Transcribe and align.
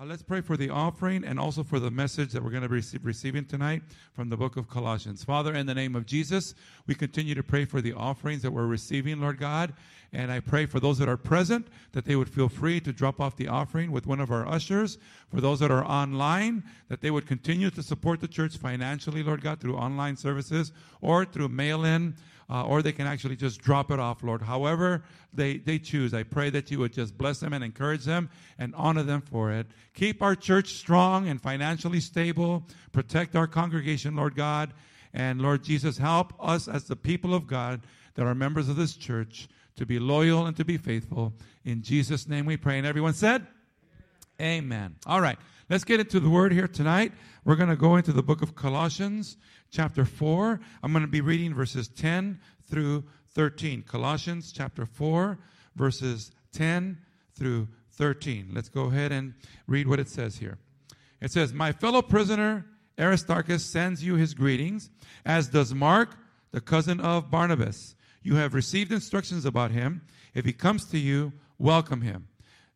Uh, 0.00 0.06
let's 0.06 0.22
pray 0.22 0.40
for 0.40 0.56
the 0.56 0.70
offering 0.70 1.24
and 1.24 1.38
also 1.38 1.62
for 1.62 1.78
the 1.78 1.90
message 1.90 2.32
that 2.32 2.42
we're 2.42 2.50
going 2.50 2.62
to 2.62 2.68
be 2.70 2.78
rece- 2.78 2.98
receiving 3.02 3.44
tonight 3.44 3.82
from 4.14 4.30
the 4.30 4.36
book 4.36 4.56
of 4.56 4.66
Colossians. 4.66 5.22
Father, 5.22 5.54
in 5.54 5.66
the 5.66 5.74
name 5.74 5.94
of 5.94 6.06
Jesus, 6.06 6.54
we 6.86 6.94
continue 6.94 7.34
to 7.34 7.42
pray 7.42 7.66
for 7.66 7.82
the 7.82 7.92
offerings 7.92 8.40
that 8.40 8.50
we're 8.50 8.64
receiving, 8.64 9.20
Lord 9.20 9.38
God. 9.38 9.74
And 10.14 10.32
I 10.32 10.40
pray 10.40 10.64
for 10.64 10.80
those 10.80 10.96
that 10.98 11.08
are 11.10 11.18
present 11.18 11.68
that 11.92 12.06
they 12.06 12.16
would 12.16 12.30
feel 12.30 12.48
free 12.48 12.80
to 12.80 12.94
drop 12.94 13.20
off 13.20 13.36
the 13.36 13.48
offering 13.48 13.92
with 13.92 14.06
one 14.06 14.20
of 14.20 14.30
our 14.30 14.48
ushers. 14.48 14.96
For 15.28 15.42
those 15.42 15.60
that 15.60 15.70
are 15.70 15.84
online, 15.84 16.64
that 16.88 17.02
they 17.02 17.10
would 17.10 17.26
continue 17.26 17.68
to 17.68 17.82
support 17.82 18.20
the 18.20 18.28
church 18.28 18.56
financially, 18.56 19.22
Lord 19.22 19.42
God, 19.42 19.60
through 19.60 19.76
online 19.76 20.16
services 20.16 20.72
or 21.02 21.26
through 21.26 21.50
mail 21.50 21.84
in 21.84 22.14
uh, 22.50 22.64
or 22.64 22.82
they 22.82 22.92
can 22.92 23.06
actually 23.06 23.36
just 23.36 23.60
drop 23.60 23.90
it 23.90 24.00
off, 24.00 24.22
Lord. 24.24 24.42
However 24.42 25.04
they, 25.32 25.58
they 25.58 25.78
choose, 25.78 26.12
I 26.12 26.24
pray 26.24 26.50
that 26.50 26.70
you 26.70 26.80
would 26.80 26.92
just 26.92 27.16
bless 27.16 27.38
them 27.38 27.52
and 27.52 27.62
encourage 27.62 28.04
them 28.04 28.28
and 28.58 28.74
honor 28.74 29.04
them 29.04 29.20
for 29.20 29.52
it. 29.52 29.68
Keep 29.94 30.20
our 30.20 30.34
church 30.34 30.74
strong 30.74 31.28
and 31.28 31.40
financially 31.40 32.00
stable. 32.00 32.66
Protect 32.92 33.36
our 33.36 33.46
congregation, 33.46 34.16
Lord 34.16 34.34
God. 34.34 34.72
And 35.14 35.40
Lord 35.40 35.62
Jesus, 35.62 35.98
help 35.98 36.34
us 36.40 36.66
as 36.66 36.84
the 36.84 36.96
people 36.96 37.34
of 37.34 37.46
God 37.46 37.82
that 38.14 38.26
are 38.26 38.34
members 38.34 38.68
of 38.68 38.76
this 38.76 38.96
church 38.96 39.48
to 39.76 39.86
be 39.86 39.98
loyal 39.98 40.46
and 40.46 40.56
to 40.56 40.64
be 40.64 40.76
faithful. 40.76 41.32
In 41.64 41.82
Jesus' 41.82 42.28
name 42.28 42.46
we 42.46 42.56
pray. 42.56 42.78
And 42.78 42.86
everyone 42.86 43.14
said, 43.14 43.46
Amen. 44.40 44.96
All 45.06 45.20
right, 45.20 45.38
let's 45.70 45.84
get 45.84 46.00
into 46.00 46.20
the 46.20 46.28
word 46.28 46.52
here 46.52 46.68
tonight. 46.68 47.12
We're 47.44 47.56
going 47.56 47.70
to 47.70 47.76
go 47.76 47.96
into 47.96 48.12
the 48.12 48.22
book 48.22 48.42
of 48.42 48.56
Colossians 48.56 49.36
chapter 49.70 50.04
4. 50.04 50.60
I'm 50.82 50.92
going 50.92 51.04
to 51.04 51.08
be 51.08 51.20
reading 51.20 51.54
verses 51.54 51.88
10 51.88 52.40
through 52.68 53.04
13. 53.34 53.82
Colossians 53.82 54.52
chapter 54.52 54.84
4, 54.84 55.38
verses 55.76 56.32
10 56.52 56.98
through 57.34 57.68
13. 57.92 58.50
Let's 58.52 58.68
go 58.68 58.86
ahead 58.86 59.12
and 59.12 59.34
read 59.68 59.86
what 59.86 60.00
it 60.00 60.08
says 60.08 60.38
here. 60.38 60.58
It 61.20 61.30
says, 61.30 61.54
My 61.54 61.70
fellow 61.70 62.02
prisoner 62.02 62.66
Aristarchus 62.98 63.64
sends 63.64 64.04
you 64.04 64.16
his 64.16 64.34
greetings, 64.34 64.90
as 65.24 65.48
does 65.48 65.72
Mark, 65.72 66.16
the 66.50 66.60
cousin 66.60 67.00
of 67.00 67.30
Barnabas. 67.30 67.94
You 68.22 68.34
have 68.36 68.54
received 68.54 68.92
instructions 68.92 69.44
about 69.44 69.70
him. 69.70 70.02
If 70.34 70.44
he 70.44 70.52
comes 70.52 70.84
to 70.86 70.98
you, 70.98 71.32
welcome 71.58 72.02
him. 72.02 72.26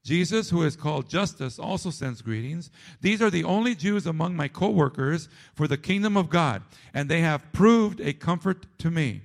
Jesus, 0.04 0.50
who 0.50 0.62
is 0.62 0.76
called 0.76 1.08
Justus, 1.08 1.58
also 1.58 1.88
sends 1.88 2.20
greetings. 2.20 2.70
These 3.00 3.22
are 3.22 3.30
the 3.30 3.44
only 3.44 3.74
Jews 3.74 4.06
among 4.06 4.36
my 4.36 4.48
co-workers 4.48 5.30
for 5.54 5.66
the 5.66 5.78
kingdom 5.78 6.14
of 6.14 6.28
God, 6.28 6.62
and 6.92 7.08
they 7.08 7.22
have 7.22 7.52
proved 7.52 8.00
a 8.00 8.12
comfort 8.12 8.66
to 8.78 8.90
me. 8.90 9.22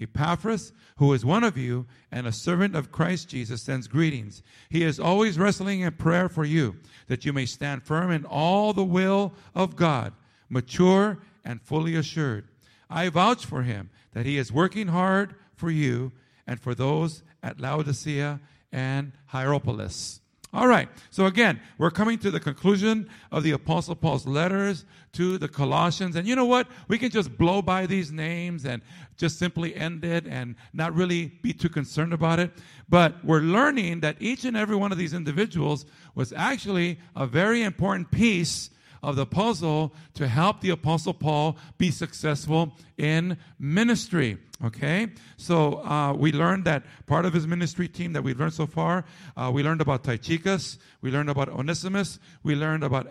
Epaphras, 0.00 0.72
who 0.96 1.12
is 1.12 1.24
one 1.24 1.42
of 1.42 1.58
you 1.58 1.84
and 2.12 2.26
a 2.26 2.32
servant 2.32 2.76
of 2.76 2.92
Christ 2.92 3.28
Jesus, 3.28 3.60
sends 3.60 3.88
greetings. 3.88 4.42
He 4.68 4.84
is 4.84 5.00
always 5.00 5.36
wrestling 5.36 5.80
in 5.80 5.92
prayer 5.92 6.28
for 6.28 6.44
you, 6.44 6.76
that 7.08 7.24
you 7.24 7.32
may 7.32 7.44
stand 7.44 7.82
firm 7.82 8.12
in 8.12 8.24
all 8.24 8.72
the 8.72 8.84
will 8.84 9.34
of 9.54 9.74
God, 9.74 10.12
mature 10.48 11.18
and 11.44 11.60
fully 11.60 11.96
assured. 11.96 12.46
I 12.88 13.08
vouch 13.08 13.44
for 13.44 13.62
him 13.62 13.90
that 14.12 14.26
he 14.26 14.38
is 14.38 14.52
working 14.52 14.88
hard 14.88 15.34
for 15.54 15.70
you 15.70 16.12
and 16.46 16.60
for 16.60 16.74
those 16.74 17.22
at 17.42 17.60
Laodicea 17.60 18.40
and 18.72 19.12
Hierapolis. 19.26 20.19
All 20.52 20.66
right. 20.66 20.88
So 21.10 21.26
again, 21.26 21.60
we're 21.78 21.92
coming 21.92 22.18
to 22.18 22.30
the 22.30 22.40
conclusion 22.40 23.08
of 23.30 23.44
the 23.44 23.52
Apostle 23.52 23.94
Paul's 23.94 24.26
letters 24.26 24.84
to 25.12 25.38
the 25.38 25.46
Colossians. 25.46 26.16
And 26.16 26.26
you 26.26 26.34
know 26.34 26.44
what? 26.44 26.66
We 26.88 26.98
can 26.98 27.10
just 27.10 27.38
blow 27.38 27.62
by 27.62 27.86
these 27.86 28.10
names 28.10 28.64
and 28.64 28.82
just 29.16 29.38
simply 29.38 29.76
end 29.76 30.04
it 30.04 30.26
and 30.26 30.56
not 30.72 30.92
really 30.94 31.26
be 31.42 31.52
too 31.52 31.68
concerned 31.68 32.12
about 32.12 32.40
it. 32.40 32.50
But 32.88 33.24
we're 33.24 33.40
learning 33.40 34.00
that 34.00 34.16
each 34.18 34.44
and 34.44 34.56
every 34.56 34.74
one 34.74 34.90
of 34.90 34.98
these 34.98 35.14
individuals 35.14 35.86
was 36.16 36.32
actually 36.32 36.98
a 37.14 37.26
very 37.26 37.62
important 37.62 38.10
piece 38.10 38.70
of 39.02 39.16
the 39.16 39.26
puzzle 39.26 39.94
to 40.14 40.28
help 40.28 40.60
the 40.60 40.70
Apostle 40.70 41.14
Paul 41.14 41.56
be 41.78 41.90
successful 41.90 42.76
in 42.96 43.38
ministry. 43.58 44.38
Okay? 44.64 45.08
So 45.36 45.82
uh, 45.84 46.12
we 46.12 46.32
learned 46.32 46.64
that 46.64 46.84
part 47.06 47.24
of 47.24 47.32
his 47.32 47.46
ministry 47.46 47.88
team 47.88 48.12
that 48.12 48.22
we've 48.22 48.38
learned 48.38 48.54
so 48.54 48.66
far, 48.66 49.04
uh, 49.36 49.50
we 49.52 49.62
learned 49.62 49.80
about 49.80 50.04
Tychicus, 50.04 50.78
we 51.00 51.10
learned 51.10 51.30
about 51.30 51.48
Onesimus, 51.48 52.18
we 52.42 52.54
learned 52.54 52.84
about 52.84 53.08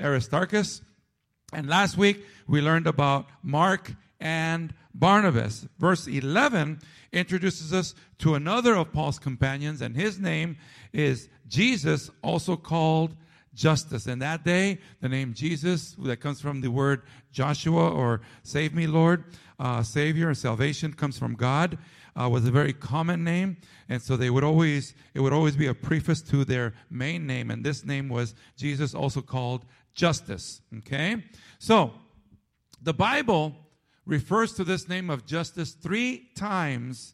Aristarchus, 0.00 0.82
and 1.52 1.68
last 1.68 1.96
week 1.96 2.24
we 2.46 2.60
learned 2.60 2.86
about 2.86 3.26
Mark 3.42 3.92
and 4.20 4.74
Barnabas. 4.94 5.66
Verse 5.78 6.06
11 6.06 6.80
introduces 7.12 7.72
us 7.72 7.94
to 8.18 8.34
another 8.34 8.74
of 8.74 8.92
Paul's 8.92 9.18
companions, 9.18 9.80
and 9.80 9.96
his 9.96 10.18
name 10.18 10.56
is 10.92 11.28
Jesus, 11.48 12.10
also 12.22 12.56
called 12.56 13.14
Justus. 13.60 14.06
In 14.06 14.20
that 14.20 14.42
day, 14.42 14.78
the 15.02 15.08
name 15.10 15.34
Jesus, 15.34 15.94
that 15.98 16.16
comes 16.16 16.40
from 16.40 16.62
the 16.62 16.70
word 16.70 17.02
Joshua 17.30 17.90
or 17.90 18.22
save 18.42 18.74
me, 18.74 18.86
Lord, 18.86 19.24
uh, 19.58 19.82
Savior 19.82 20.28
and 20.28 20.38
salvation 20.38 20.94
comes 20.94 21.18
from 21.18 21.34
God, 21.34 21.76
uh, 22.18 22.26
was 22.30 22.46
a 22.46 22.50
very 22.50 22.72
common 22.72 23.22
name. 23.22 23.58
And 23.86 24.00
so 24.00 24.16
they 24.16 24.30
would 24.30 24.44
always, 24.44 24.94
it 25.12 25.20
would 25.20 25.34
always 25.34 25.56
be 25.56 25.66
a 25.66 25.74
preface 25.74 26.22
to 26.22 26.42
their 26.46 26.72
main 26.88 27.26
name. 27.26 27.50
And 27.50 27.62
this 27.62 27.84
name 27.84 28.08
was 28.08 28.34
Jesus, 28.56 28.94
also 28.94 29.20
called 29.20 29.66
Justus. 29.92 30.62
Okay? 30.78 31.22
So, 31.58 31.92
the 32.80 32.94
Bible 32.94 33.54
refers 34.06 34.54
to 34.54 34.64
this 34.64 34.88
name 34.88 35.10
of 35.10 35.26
Justus 35.26 35.72
three 35.72 36.30
times 36.34 37.12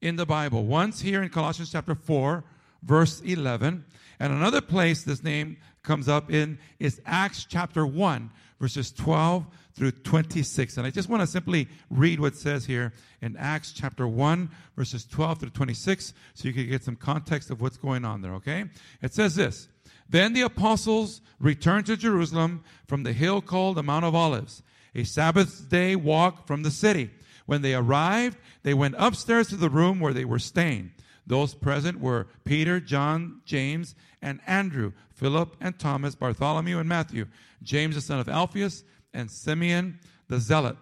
in 0.00 0.14
the 0.14 0.26
Bible. 0.26 0.64
Once 0.64 1.00
here 1.00 1.24
in 1.24 1.28
Colossians 1.28 1.72
chapter 1.72 1.96
4, 1.96 2.44
verse 2.86 3.20
11. 3.20 3.84
And 4.18 4.32
another 4.32 4.62
place 4.62 5.02
this 5.02 5.22
name 5.22 5.58
comes 5.82 6.08
up 6.08 6.32
in 6.32 6.58
is 6.78 7.00
Acts 7.04 7.44
chapter 7.48 7.86
1, 7.86 8.30
verses 8.58 8.90
12 8.92 9.46
through 9.74 9.90
26. 9.90 10.78
And 10.78 10.86
I 10.86 10.90
just 10.90 11.08
want 11.08 11.20
to 11.20 11.26
simply 11.26 11.68
read 11.90 12.18
what 12.18 12.34
says 12.34 12.64
here 12.64 12.92
in 13.20 13.36
Acts 13.36 13.72
chapter 13.72 14.08
1, 14.08 14.50
verses 14.76 15.04
12 15.04 15.40
through 15.40 15.50
26, 15.50 16.14
so 16.34 16.48
you 16.48 16.54
can 16.54 16.68
get 16.68 16.82
some 16.82 16.96
context 16.96 17.50
of 17.50 17.60
what's 17.60 17.76
going 17.76 18.04
on 18.04 18.22
there, 18.22 18.32
okay? 18.34 18.64
It 19.02 19.12
says 19.12 19.34
this 19.34 19.68
Then 20.08 20.32
the 20.32 20.42
apostles 20.42 21.20
returned 21.38 21.86
to 21.86 21.96
Jerusalem 21.96 22.64
from 22.86 23.02
the 23.02 23.12
hill 23.12 23.42
called 23.42 23.76
the 23.76 23.82
Mount 23.82 24.04
of 24.04 24.14
Olives, 24.14 24.62
a 24.94 25.04
Sabbath 25.04 25.68
day 25.68 25.94
walk 25.94 26.46
from 26.46 26.62
the 26.62 26.70
city. 26.70 27.10
When 27.44 27.62
they 27.62 27.74
arrived, 27.74 28.38
they 28.64 28.74
went 28.74 28.96
upstairs 28.98 29.48
to 29.48 29.56
the 29.56 29.70
room 29.70 30.00
where 30.00 30.12
they 30.12 30.24
were 30.24 30.40
staying. 30.40 30.92
Those 31.26 31.54
present 31.54 32.00
were 32.00 32.28
Peter, 32.44 32.78
John, 32.80 33.40
James, 33.44 33.94
and 34.22 34.40
Andrew, 34.46 34.92
Philip 35.10 35.56
and 35.60 35.78
Thomas, 35.78 36.14
Bartholomew 36.14 36.78
and 36.78 36.88
Matthew, 36.88 37.26
James 37.62 37.94
the 37.96 38.00
son 38.00 38.20
of 38.20 38.28
Alphaeus, 38.28 38.84
and 39.12 39.30
Simeon 39.30 39.98
the 40.28 40.38
zealot, 40.38 40.76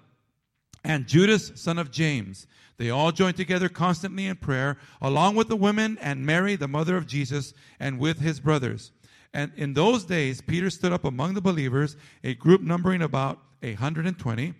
and 0.83 1.07
Judas 1.07 1.53
son 1.55 1.79
of 1.79 1.91
James. 1.91 2.47
They 2.77 2.91
all 2.91 3.13
joined 3.13 3.37
together 3.37 3.69
constantly 3.69 4.27
in 4.27 4.37
prayer, 4.37 4.79
along 5.01 5.37
with 5.37 5.49
the 5.49 5.57
women 5.57 5.97
and 6.01 6.27
Mary, 6.27 6.57
the 6.57 6.69
mother 6.69 6.97
of 6.97 7.07
Jesus, 7.07 7.55
and 7.79 7.99
with 7.99 8.19
his 8.19 8.41
brothers. 8.41 8.91
And 9.33 9.53
in 9.57 9.75
those 9.75 10.05
days, 10.05 10.41
Peter 10.41 10.71
stood 10.71 10.93
up 10.93 11.05
among 11.05 11.35
the 11.35 11.41
believers, 11.41 11.97
a 12.23 12.35
group 12.35 12.63
numbering 12.63 13.03
about 13.03 13.41
a 13.63 13.71
120, 13.75 14.55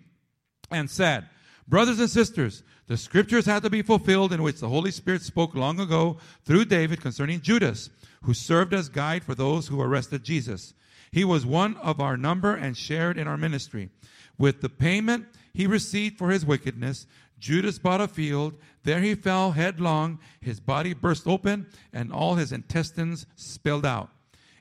and 0.71 0.89
said, 0.89 1.29
Brothers 1.67 1.99
and 1.99 2.09
sisters, 2.09 2.63
the 2.87 2.97
scriptures 2.97 3.47
had 3.47 3.63
to 3.63 3.69
be 3.69 3.81
fulfilled 3.81 4.31
in 4.31 4.43
which 4.43 4.59
the 4.59 4.69
Holy 4.69 4.91
Spirit 4.91 5.23
spoke 5.23 5.55
long 5.55 5.79
ago 5.79 6.17
through 6.43 6.65
David 6.65 7.01
concerning 7.01 7.41
Judas, 7.41 7.89
who 8.23 8.35
served 8.35 8.73
as 8.73 8.89
guide 8.89 9.23
for 9.23 9.33
those 9.33 9.67
who 9.67 9.81
arrested 9.81 10.23
Jesus. 10.23 10.75
He 11.11 11.23
was 11.23 11.45
one 11.45 11.77
of 11.77 11.99
our 11.99 12.17
number 12.17 12.53
and 12.53 12.77
shared 12.77 13.17
in 13.17 13.27
our 13.27 13.37
ministry. 13.37 13.89
With 14.37 14.61
the 14.61 14.69
payment 14.69 15.25
he 15.53 15.65
received 15.65 16.17
for 16.17 16.29
his 16.29 16.45
wickedness, 16.45 17.07
Judas 17.39 17.79
bought 17.79 18.01
a 18.01 18.07
field. 18.07 18.53
There 18.83 18.99
he 18.99 19.15
fell 19.15 19.51
headlong. 19.51 20.19
His 20.41 20.59
body 20.59 20.93
burst 20.93 21.25
open 21.25 21.67
and 21.93 22.11
all 22.11 22.35
his 22.35 22.51
intestines 22.51 23.25
spilled 23.35 23.85
out. 23.85 24.09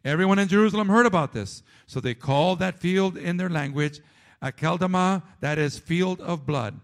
Everyone 0.04 0.38
in 0.38 0.48
Jerusalem 0.48 0.88
heard 0.88 1.06
about 1.06 1.32
this. 1.32 1.62
So 1.86 2.00
they 2.00 2.14
called 2.14 2.60
that 2.60 2.78
field 2.78 3.16
in 3.16 3.36
their 3.36 3.50
language 3.50 4.00
Akeldama, 4.42 5.22
that 5.40 5.58
is, 5.58 5.78
field 5.78 6.20
of 6.20 6.46
blood. 6.46 6.78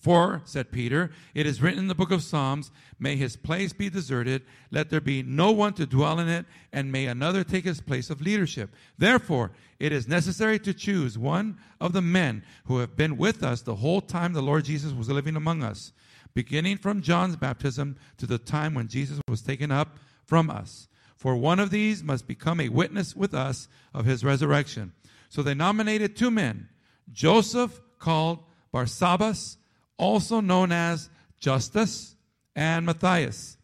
For, 0.00 0.40
said 0.46 0.72
Peter, 0.72 1.10
it 1.34 1.44
is 1.44 1.60
written 1.60 1.80
in 1.80 1.88
the 1.88 1.94
book 1.94 2.10
of 2.10 2.22
Psalms, 2.22 2.70
May 2.98 3.16
his 3.16 3.36
place 3.36 3.74
be 3.74 3.90
deserted, 3.90 4.42
let 4.70 4.88
there 4.88 5.00
be 5.00 5.22
no 5.22 5.50
one 5.52 5.74
to 5.74 5.84
dwell 5.84 6.18
in 6.18 6.26
it, 6.26 6.46
and 6.72 6.90
may 6.90 7.04
another 7.04 7.44
take 7.44 7.66
his 7.66 7.82
place 7.82 8.08
of 8.08 8.22
leadership. 8.22 8.74
Therefore, 8.96 9.52
it 9.78 9.92
is 9.92 10.08
necessary 10.08 10.58
to 10.60 10.72
choose 10.72 11.18
one 11.18 11.58
of 11.82 11.92
the 11.92 12.00
men 12.00 12.42
who 12.64 12.78
have 12.78 12.96
been 12.96 13.18
with 13.18 13.42
us 13.42 13.60
the 13.60 13.76
whole 13.76 14.00
time 14.00 14.32
the 14.32 14.40
Lord 14.40 14.64
Jesus 14.64 14.94
was 14.94 15.10
living 15.10 15.36
among 15.36 15.62
us, 15.62 15.92
beginning 16.32 16.78
from 16.78 17.02
John's 17.02 17.36
baptism 17.36 17.98
to 18.16 18.26
the 18.26 18.38
time 18.38 18.72
when 18.72 18.88
Jesus 18.88 19.20
was 19.28 19.42
taken 19.42 19.70
up 19.70 19.98
from 20.24 20.48
us. 20.48 20.88
For 21.14 21.36
one 21.36 21.60
of 21.60 21.68
these 21.68 22.02
must 22.02 22.26
become 22.26 22.58
a 22.58 22.70
witness 22.70 23.14
with 23.14 23.34
us 23.34 23.68
of 23.92 24.06
his 24.06 24.24
resurrection. 24.24 24.94
So 25.28 25.42
they 25.42 25.52
nominated 25.52 26.16
two 26.16 26.30
men, 26.30 26.70
Joseph 27.12 27.82
called 27.98 28.44
Barsabbas, 28.72 29.58
also 30.00 30.40
known 30.40 30.72
as 30.72 31.10
Justus 31.38 32.16
and 32.56 32.86
Matthias. 32.86 33.58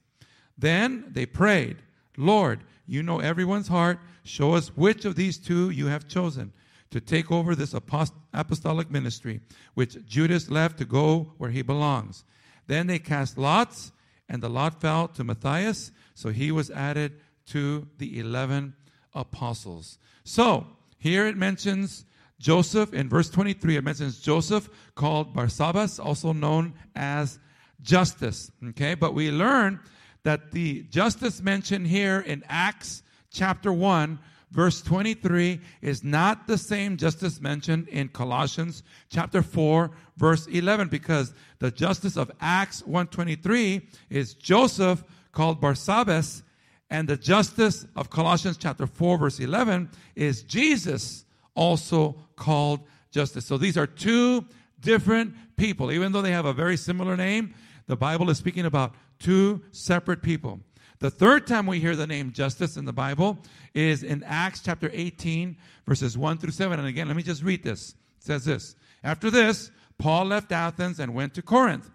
Then 0.56 1.06
they 1.08 1.26
prayed, 1.26 1.78
Lord, 2.16 2.60
you 2.86 3.02
know 3.02 3.18
everyone's 3.20 3.68
heart. 3.68 3.98
Show 4.22 4.52
us 4.52 4.76
which 4.76 5.04
of 5.04 5.16
these 5.16 5.38
two 5.38 5.70
you 5.70 5.86
have 5.86 6.06
chosen 6.06 6.52
to 6.90 7.00
take 7.00 7.32
over 7.32 7.54
this 7.54 7.74
apostolic 7.74 8.90
ministry, 8.90 9.40
which 9.74 10.04
Judas 10.06 10.50
left 10.50 10.78
to 10.78 10.84
go 10.84 11.32
where 11.38 11.50
he 11.50 11.62
belongs. 11.62 12.24
Then 12.66 12.86
they 12.86 12.98
cast 12.98 13.38
lots, 13.38 13.92
and 14.28 14.42
the 14.42 14.48
lot 14.48 14.80
fell 14.80 15.08
to 15.08 15.24
Matthias, 15.24 15.90
so 16.14 16.30
he 16.30 16.50
was 16.50 16.70
added 16.70 17.20
to 17.46 17.86
the 17.98 18.18
11 18.18 18.74
apostles. 19.14 19.98
So, 20.24 20.66
here 20.98 21.26
it 21.26 21.36
mentions 21.36 22.04
Joseph 22.38 22.92
in 22.92 23.08
verse 23.08 23.30
23, 23.30 23.76
it 23.76 23.84
mentions 23.84 24.20
Joseph 24.20 24.68
called 24.94 25.34
Barsabbas, 25.34 26.04
also 26.04 26.32
known 26.32 26.74
as 26.94 27.38
Justus. 27.82 28.50
Okay, 28.70 28.94
but 28.94 29.14
we 29.14 29.30
learn 29.30 29.80
that 30.22 30.50
the 30.50 30.82
Justus 30.90 31.40
mentioned 31.40 31.86
here 31.86 32.20
in 32.20 32.42
Acts 32.48 33.02
chapter 33.30 33.72
1 33.72 34.18
verse 34.50 34.80
23 34.80 35.60
is 35.82 36.02
not 36.02 36.46
the 36.46 36.56
same 36.56 36.96
Justus 36.96 37.40
mentioned 37.40 37.88
in 37.88 38.08
Colossians 38.08 38.82
chapter 39.10 39.42
4 39.42 39.90
verse 40.16 40.46
11 40.46 40.88
because 40.88 41.34
the 41.58 41.70
Justus 41.70 42.16
of 42.16 42.30
Acts 42.40 42.80
123 42.86 43.86
is 44.08 44.34
Joseph 44.34 45.04
called 45.32 45.60
Barsabbas 45.60 46.42
and 46.88 47.06
the 47.06 47.16
Justus 47.16 47.86
of 47.96 48.08
Colossians 48.08 48.56
chapter 48.56 48.86
4 48.86 49.18
verse 49.18 49.40
11 49.40 49.90
is 50.14 50.42
Jesus 50.42 51.25
also 51.56 52.16
called 52.36 52.80
Justus. 53.10 53.46
So 53.46 53.58
these 53.58 53.76
are 53.76 53.86
two 53.86 54.44
different 54.78 55.34
people 55.56 55.90
even 55.90 56.12
though 56.12 56.22
they 56.22 56.32
have 56.32 56.44
a 56.44 56.52
very 56.52 56.76
similar 56.76 57.16
name 57.16 57.54
the 57.86 57.96
Bible 57.96 58.30
is 58.30 58.38
speaking 58.38 58.66
about 58.66 58.94
two 59.18 59.62
separate 59.70 60.22
people. 60.22 60.60
The 60.98 61.10
third 61.10 61.46
time 61.46 61.66
we 61.66 61.78
hear 61.78 61.94
the 61.94 62.06
name 62.06 62.32
Justus 62.32 62.76
in 62.76 62.84
the 62.84 62.92
Bible 62.92 63.38
is 63.74 64.02
in 64.02 64.24
Acts 64.24 64.60
chapter 64.60 64.90
18, 64.92 65.56
verses 65.86 66.16
1 66.18 66.38
through 66.38 66.52
7. 66.52 66.78
And 66.78 66.88
again, 66.88 67.06
let 67.06 67.16
me 67.16 67.22
just 67.22 67.42
read 67.42 67.62
this. 67.62 67.90
It 68.18 68.24
says 68.24 68.44
this 68.44 68.76
After 69.04 69.30
this, 69.30 69.70
Paul 69.98 70.26
left 70.26 70.52
Athens 70.52 70.98
and 70.98 71.14
went 71.14 71.34
to 71.34 71.42
Corinth. 71.42 71.90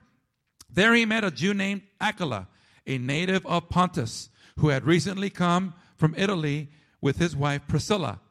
There 0.70 0.94
he 0.94 1.06
met 1.06 1.24
a 1.24 1.32
Jew 1.32 1.54
named 1.54 1.82
Aquila, 2.00 2.48
a 2.88 2.98
native 2.98 3.46
of 3.46 3.70
Pontus, 3.70 4.30
who 4.58 4.70
had 4.70 4.86
recently 4.86 5.30
come 5.30 5.74
from 5.98 6.16
Italy 6.18 6.70
with 7.02 7.18
his 7.18 7.36
wife 7.36 7.64
Priscilla, 7.68 8.22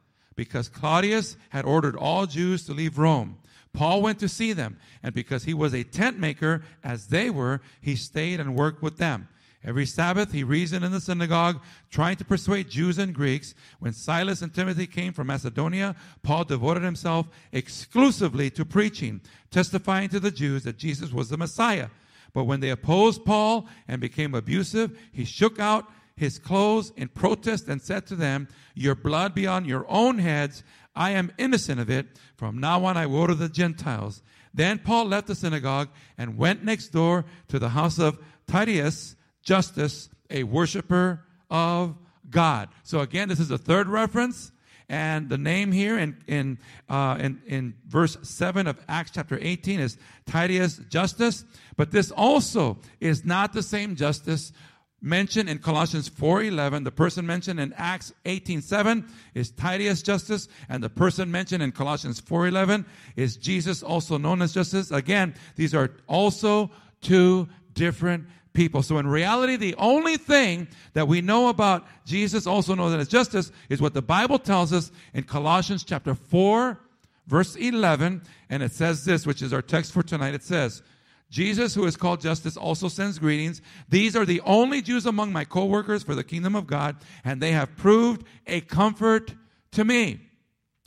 because 0.40 0.70
Claudius 0.70 1.36
had 1.50 1.66
ordered 1.66 1.94
all 1.94 2.24
Jews 2.24 2.64
to 2.64 2.72
leave 2.72 2.96
Rome. 2.96 3.36
Paul 3.74 4.00
went 4.00 4.18
to 4.20 4.26
see 4.26 4.54
them, 4.54 4.78
and 5.02 5.12
because 5.12 5.44
he 5.44 5.52
was 5.52 5.74
a 5.74 5.82
tent 5.82 6.18
maker, 6.18 6.62
as 6.82 7.08
they 7.08 7.28
were, 7.28 7.60
he 7.82 7.94
stayed 7.94 8.40
and 8.40 8.56
worked 8.56 8.82
with 8.82 8.96
them. 8.96 9.28
Every 9.62 9.84
Sabbath 9.84 10.32
he 10.32 10.42
reasoned 10.42 10.82
in 10.82 10.92
the 10.92 11.00
synagogue, 11.02 11.60
trying 11.90 12.16
to 12.16 12.24
persuade 12.24 12.70
Jews 12.70 12.96
and 12.96 13.14
Greeks. 13.14 13.52
When 13.80 13.92
Silas 13.92 14.40
and 14.40 14.54
Timothy 14.54 14.86
came 14.86 15.12
from 15.12 15.26
Macedonia, 15.26 15.94
Paul 16.22 16.44
devoted 16.44 16.84
himself 16.84 17.28
exclusively 17.52 18.48
to 18.52 18.64
preaching, 18.64 19.20
testifying 19.50 20.08
to 20.08 20.20
the 20.20 20.30
Jews 20.30 20.62
that 20.62 20.78
Jesus 20.78 21.12
was 21.12 21.28
the 21.28 21.36
Messiah. 21.36 21.88
But 22.32 22.44
when 22.44 22.60
they 22.60 22.70
opposed 22.70 23.26
Paul 23.26 23.68
and 23.86 24.00
became 24.00 24.34
abusive, 24.34 24.98
he 25.12 25.26
shook 25.26 25.60
out 25.60 25.84
his 26.20 26.38
clothes 26.38 26.92
in 26.98 27.08
protest 27.08 27.66
and 27.66 27.80
said 27.80 28.06
to 28.06 28.14
them, 28.14 28.46
Your 28.74 28.94
blood 28.94 29.34
be 29.34 29.46
on 29.46 29.64
your 29.64 29.86
own 29.88 30.18
heads. 30.18 30.62
I 30.94 31.12
am 31.12 31.32
innocent 31.38 31.80
of 31.80 31.88
it. 31.88 32.06
From 32.36 32.58
now 32.58 32.84
on, 32.84 32.98
I 32.98 33.06
will 33.06 33.26
to 33.26 33.34
the 33.34 33.48
Gentiles. 33.48 34.22
Then 34.52 34.80
Paul 34.80 35.06
left 35.06 35.28
the 35.28 35.34
synagogue 35.34 35.88
and 36.18 36.36
went 36.36 36.62
next 36.62 36.88
door 36.88 37.24
to 37.48 37.58
the 37.58 37.70
house 37.70 37.98
of 37.98 38.18
Titius 38.46 39.16
Justus, 39.42 40.10
a 40.28 40.42
worshiper 40.42 41.24
of 41.48 41.96
God. 42.28 42.68
So 42.82 43.00
again, 43.00 43.30
this 43.30 43.40
is 43.40 43.48
the 43.48 43.56
third 43.56 43.88
reference. 43.88 44.52
And 44.90 45.30
the 45.30 45.38
name 45.38 45.72
here 45.72 45.96
in, 45.96 46.18
in, 46.26 46.58
uh, 46.88 47.16
in, 47.18 47.40
in 47.46 47.74
verse 47.86 48.18
7 48.22 48.66
of 48.66 48.78
Acts 48.88 49.12
chapter 49.14 49.38
18 49.40 49.80
is 49.80 49.96
Titius 50.26 50.80
Justus. 50.90 51.44
But 51.76 51.92
this 51.92 52.10
also 52.10 52.78
is 52.98 53.24
not 53.24 53.54
the 53.54 53.62
same 53.62 53.96
Justus 53.96 54.52
mentioned 55.02 55.48
in 55.48 55.58
Colossians 55.58 56.08
4:11, 56.08 56.84
the 56.84 56.90
person 56.90 57.26
mentioned 57.26 57.58
in 57.58 57.72
Acts 57.74 58.12
18:7 58.24 59.04
is 59.34 59.50
Titius 59.50 60.02
Justus, 60.02 60.48
and 60.68 60.82
the 60.82 60.90
person 60.90 61.30
mentioned 61.30 61.62
in 61.62 61.72
Colossians 61.72 62.20
4:11 62.20 62.84
is 63.16 63.36
Jesus, 63.36 63.82
also 63.82 64.18
known 64.18 64.42
as 64.42 64.52
Justus. 64.52 64.90
Again, 64.90 65.34
these 65.56 65.74
are 65.74 65.90
also 66.06 66.70
two 67.00 67.48
different 67.74 68.26
people. 68.52 68.82
So 68.82 68.98
in 68.98 69.06
reality, 69.06 69.56
the 69.56 69.74
only 69.76 70.16
thing 70.16 70.68
that 70.92 71.08
we 71.08 71.20
know 71.20 71.48
about 71.48 71.86
Jesus, 72.04 72.46
also 72.46 72.74
known 72.74 72.98
as 72.98 73.08
Justus, 73.08 73.52
is 73.68 73.80
what 73.80 73.94
the 73.94 74.02
Bible 74.02 74.38
tells 74.38 74.72
us 74.72 74.90
in 75.14 75.22
Colossians 75.22 75.84
chapter 75.84 76.14
4, 76.14 76.78
verse 77.26 77.54
11, 77.56 78.22
and 78.48 78.62
it 78.62 78.72
says 78.72 79.04
this, 79.04 79.26
which 79.26 79.40
is 79.40 79.52
our 79.52 79.62
text 79.62 79.92
for 79.92 80.02
tonight. 80.02 80.34
It 80.34 80.42
says, 80.42 80.82
Jesus, 81.30 81.74
who 81.74 81.86
is 81.86 81.96
called 81.96 82.20
Justus, 82.20 82.56
also 82.56 82.88
sends 82.88 83.18
greetings. 83.18 83.62
These 83.88 84.16
are 84.16 84.26
the 84.26 84.40
only 84.40 84.82
Jews 84.82 85.06
among 85.06 85.32
my 85.32 85.44
co-workers 85.44 86.02
for 86.02 86.14
the 86.14 86.24
kingdom 86.24 86.56
of 86.56 86.66
God, 86.66 86.96
and 87.24 87.40
they 87.40 87.52
have 87.52 87.76
proved 87.76 88.24
a 88.46 88.60
comfort 88.60 89.34
to 89.72 89.84
me. 89.84 90.20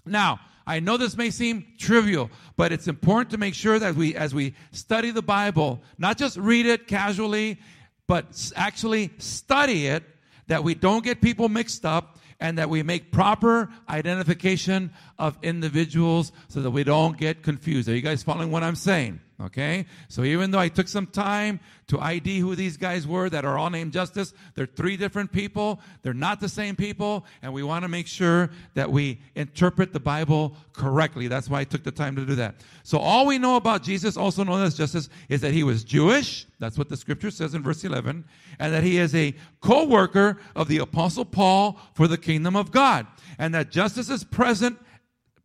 Now, 0.05 0.41
I 0.67 0.79
know 0.79 0.97
this 0.97 1.17
may 1.17 1.29
seem 1.29 1.65
trivial, 1.77 2.29
but 2.57 2.71
it's 2.71 2.87
important 2.87 3.31
to 3.31 3.37
make 3.37 3.53
sure 3.53 3.79
that 3.79 3.95
we, 3.95 4.15
as 4.15 4.33
we 4.33 4.53
study 4.71 5.11
the 5.11 5.21
Bible, 5.21 5.81
not 5.97 6.17
just 6.17 6.37
read 6.37 6.65
it 6.65 6.87
casually, 6.87 7.59
but 8.07 8.51
actually 8.55 9.11
study 9.17 9.87
it, 9.87 10.03
that 10.47 10.63
we 10.63 10.75
don't 10.75 11.03
get 11.03 11.21
people 11.21 11.47
mixed 11.47 11.85
up 11.85 12.19
and 12.39 12.57
that 12.57 12.69
we 12.69 12.83
make 12.83 13.11
proper 13.11 13.69
identification 13.87 14.91
of 15.17 15.37
individuals 15.41 16.33
so 16.49 16.61
that 16.61 16.71
we 16.71 16.83
don't 16.83 17.17
get 17.17 17.43
confused. 17.43 17.87
Are 17.87 17.95
you 17.95 18.01
guys 18.01 18.23
following 18.23 18.51
what 18.51 18.63
I'm 18.63 18.75
saying? 18.75 19.21
Okay? 19.41 19.85
So 20.09 20.23
even 20.23 20.51
though 20.51 20.59
I 20.59 20.69
took 20.69 20.87
some 20.87 21.07
time 21.07 21.59
to 21.87 21.99
ID 21.99 22.39
who 22.39 22.55
these 22.55 22.77
guys 22.77 23.07
were 23.07 23.29
that 23.29 23.43
are 23.45 23.57
all 23.57 23.69
named 23.69 23.91
Justus, 23.91 24.33
they're 24.55 24.67
three 24.67 24.95
different 24.95 25.31
people. 25.31 25.81
They're 26.01 26.13
not 26.13 26.39
the 26.39 26.49
same 26.49 26.75
people. 26.75 27.25
And 27.41 27.51
we 27.51 27.63
want 27.63 27.83
to 27.83 27.89
make 27.89 28.07
sure 28.07 28.51
that 28.75 28.91
we 28.91 29.19
interpret 29.35 29.91
the 29.91 29.99
Bible 29.99 30.55
correctly. 30.71 31.27
That's 31.27 31.49
why 31.49 31.61
I 31.61 31.63
took 31.63 31.83
the 31.83 31.91
time 31.91 32.15
to 32.15 32.25
do 32.25 32.35
that. 32.35 32.55
So 32.83 32.99
all 32.99 33.25
we 33.25 33.37
know 33.37 33.55
about 33.55 33.83
Jesus, 33.83 34.17
also 34.17 34.43
known 34.43 34.61
as 34.61 34.75
Justus, 34.75 35.09
is 35.29 35.41
that 35.41 35.51
he 35.51 35.63
was 35.63 35.83
Jewish. 35.83 36.45
That's 36.59 36.77
what 36.77 36.89
the 36.89 36.97
scripture 36.97 37.31
says 37.31 37.55
in 37.55 37.63
verse 37.63 37.83
11. 37.83 38.23
And 38.59 38.73
that 38.73 38.83
he 38.83 38.97
is 38.97 39.15
a 39.15 39.33
co-worker 39.61 40.39
of 40.55 40.67
the 40.67 40.77
apostle 40.77 41.25
Paul 41.25 41.79
for 41.95 42.07
the 42.07 42.17
kingdom 42.17 42.55
of 42.55 42.71
God. 42.71 43.07
And 43.39 43.53
that 43.55 43.71
Justus's 43.71 44.23
present 44.23 44.77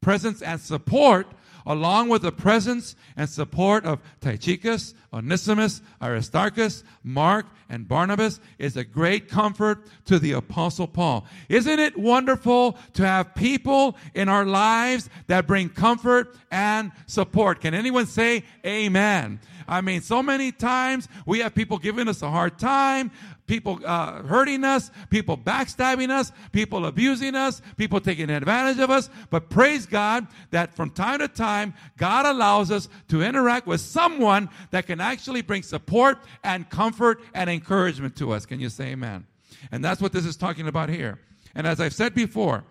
presence 0.01 0.43
and 0.43 0.61
support 0.61 1.27
along 1.69 2.09
with 2.09 2.23
the 2.23 2.33
presence 2.33 2.97
and 3.15 3.29
support 3.29 3.85
of 3.85 4.01
Tychicus, 4.21 4.95
Onesimus, 5.13 5.83
Aristarchus, 6.03 6.83
Mark, 7.05 7.47
and 7.69 7.87
Barnabas 7.87 8.41
is 8.59 8.77
a 8.77 8.85
great 8.85 9.29
comfort 9.29 9.87
to 10.07 10.19
the 10.19 10.33
apostle 10.33 10.89
Paul. 10.89 11.27
Isn't 11.51 11.79
it 11.79 11.97
wonderful 11.99 12.79
to 12.95 13.07
have 13.07 13.35
people 13.35 13.97
in 14.15 14.31
our 14.31 14.47
lives 14.47 15.11
that 15.27 15.47
bring 15.47 15.69
comfort 15.69 16.35
and 16.51 16.91
support? 17.07 17.61
Can 17.61 17.75
anyone 17.75 18.07
say 18.07 18.45
amen? 18.65 19.39
I 19.69 19.83
mean, 19.83 20.01
so 20.01 20.23
many 20.23 20.51
times 20.51 21.09
we 21.27 21.41
have 21.41 21.55
people 21.55 21.79
giving 21.79 22.09
us 22.09 22.23
a 22.23 22.31
hard 22.31 22.59
time, 22.59 23.11
people 23.47 23.79
uh, 23.85 24.23
hurting 24.23 24.65
us, 24.65 24.91
people 25.11 25.37
backstabbing 25.37 26.11
us, 26.11 26.33
people 26.53 26.87
abusing 26.87 27.35
us, 27.35 27.61
people 27.77 28.01
taking 28.01 28.31
advantage 28.31 28.79
of 28.79 28.91
us. 28.91 29.11
But 29.31 29.51
praise 29.51 29.85
God 29.85 30.27
that 30.51 30.75
from 30.75 30.91
time 30.91 31.19
to 31.21 31.29
time, 31.29 31.75
God 31.99 32.25
allows 32.25 32.71
us 32.71 32.89
to 33.09 33.23
interact 33.23 33.67
with 33.67 33.81
someone 33.83 34.49
that 34.71 34.87
can 34.87 35.01
actually 35.01 35.43
bring 35.43 35.63
support 35.63 36.19
and 36.43 36.69
comfort 36.71 37.21
and 37.35 37.51
encouragement 37.51 38.17
to 38.17 38.33
us. 38.33 38.47
Can 38.47 38.61
you 38.61 38.71
say 38.71 38.93
amen? 38.93 39.27
And 39.71 39.85
that's 39.85 40.01
what 40.01 40.13
this 40.13 40.25
is 40.25 40.37
talking 40.37 40.67
about 40.67 40.89
here. 40.89 41.21
And 41.55 41.67
as 41.67 41.81
I've 41.81 41.95
said 41.95 42.15
before, 42.15 42.65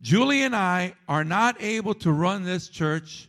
Julie 0.00 0.42
and 0.42 0.54
I 0.54 0.94
are 1.08 1.24
not 1.24 1.60
able 1.60 1.94
to 1.94 2.12
run 2.12 2.44
this 2.44 2.68
church 2.68 3.27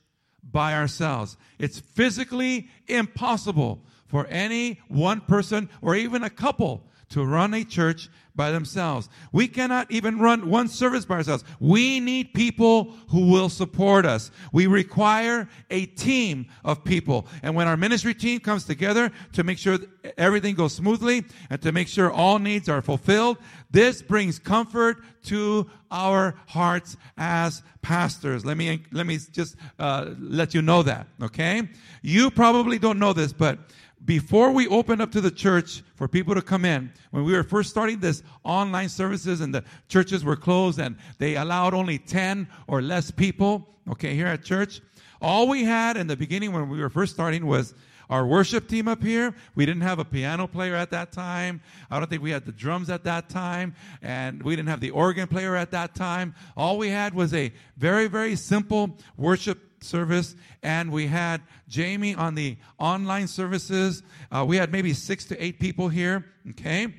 by 0.51 0.73
ourselves. 0.73 1.37
It's 1.57 1.79
physically 1.79 2.69
impossible 2.87 3.81
for 4.07 4.25
any 4.27 4.79
one 4.87 5.21
person 5.21 5.69
or 5.81 5.95
even 5.95 6.23
a 6.23 6.29
couple 6.29 6.83
to 7.09 7.23
run 7.23 7.53
a 7.53 7.63
church 7.63 8.09
by 8.39 8.51
themselves. 8.51 9.09
We 9.33 9.49
cannot 9.49 9.91
even 9.91 10.17
run 10.17 10.49
one 10.49 10.69
service 10.69 11.03
by 11.03 11.15
ourselves. 11.15 11.43
We 11.59 11.99
need 11.99 12.33
people 12.33 12.95
who 13.09 13.29
will 13.29 13.49
support 13.49 14.05
us. 14.05 14.31
We 14.53 14.65
require 14.65 15.49
a 15.69 15.87
team 15.87 16.47
of 16.63 16.85
people. 16.85 17.27
And 17.43 17.53
when 17.53 17.67
our 17.67 17.75
ministry 17.75 18.13
team 18.13 18.39
comes 18.39 18.63
together 18.63 19.11
to 19.33 19.43
make 19.43 19.57
sure 19.57 19.77
everything 20.17 20.55
goes 20.55 20.73
smoothly 20.73 21.25
and 21.49 21.61
to 21.61 21.73
make 21.73 21.89
sure 21.89 22.09
all 22.09 22.39
needs 22.39 22.69
are 22.69 22.81
fulfilled, 22.81 23.39
this 23.71 24.01
brings 24.01 24.39
comfort 24.39 25.03
to 25.25 25.69
our 25.91 26.35
hearts 26.47 26.95
as 27.17 27.61
pastors. 27.81 28.45
Let 28.45 28.55
me, 28.55 28.83
let 28.93 29.05
me 29.05 29.19
just 29.33 29.57
uh, 29.79 30.11
let 30.17 30.53
you 30.53 30.61
know 30.61 30.81
that, 30.83 31.07
okay? 31.21 31.67
You 32.01 32.31
probably 32.31 32.79
don't 32.79 32.99
know 32.99 33.11
this, 33.11 33.33
but 33.33 33.59
before 34.05 34.51
we 34.51 34.67
opened 34.67 35.01
up 35.01 35.11
to 35.11 35.21
the 35.21 35.31
church 35.31 35.83
for 35.95 36.07
people 36.07 36.33
to 36.35 36.41
come 36.41 36.65
in, 36.65 36.91
when 37.11 37.23
we 37.23 37.33
were 37.33 37.43
first 37.43 37.69
starting 37.69 37.99
this 37.99 38.23
online 38.43 38.89
services 38.89 39.41
and 39.41 39.53
the 39.53 39.63
churches 39.87 40.23
were 40.23 40.35
closed 40.35 40.79
and 40.79 40.95
they 41.17 41.35
allowed 41.35 41.73
only 41.73 41.97
10 41.97 42.47
or 42.67 42.81
less 42.81 43.11
people, 43.11 43.67
okay, 43.89 44.15
here 44.15 44.27
at 44.27 44.43
church, 44.43 44.81
all 45.21 45.47
we 45.47 45.63
had 45.63 45.97
in 45.97 46.07
the 46.07 46.15
beginning 46.15 46.53
when 46.53 46.69
we 46.69 46.79
were 46.79 46.89
first 46.89 47.13
starting 47.13 47.45
was 47.45 47.73
our 48.09 48.25
worship 48.25 48.67
team 48.67 48.87
up 48.87 49.03
here. 49.03 49.35
We 49.53 49.65
didn't 49.65 49.83
have 49.83 49.99
a 49.99 50.05
piano 50.05 50.47
player 50.47 50.75
at 50.75 50.89
that 50.91 51.11
time. 51.11 51.61
I 51.91 51.99
don't 51.99 52.09
think 52.09 52.23
we 52.23 52.31
had 52.31 52.45
the 52.45 52.51
drums 52.51 52.89
at 52.89 53.03
that 53.03 53.29
time. 53.29 53.75
And 54.01 54.41
we 54.41 54.55
didn't 54.55 54.69
have 54.69 54.79
the 54.79 54.89
organ 54.89 55.27
player 55.27 55.55
at 55.55 55.71
that 55.71 55.93
time. 55.93 56.33
All 56.57 56.77
we 56.77 56.89
had 56.89 57.13
was 57.13 57.33
a 57.33 57.53
very, 57.77 58.07
very 58.07 58.35
simple 58.35 58.97
worship 59.15 59.68
service, 59.83 60.35
and 60.63 60.91
we 60.91 61.07
had 61.07 61.41
Jamie 61.67 62.15
on 62.15 62.35
the 62.35 62.57
online 62.77 63.27
services. 63.27 64.03
Uh, 64.31 64.45
we 64.47 64.57
had 64.57 64.71
maybe 64.71 64.93
six 64.93 65.25
to 65.25 65.43
eight 65.43 65.59
people 65.59 65.89
here, 65.89 66.25
okay? 66.51 66.93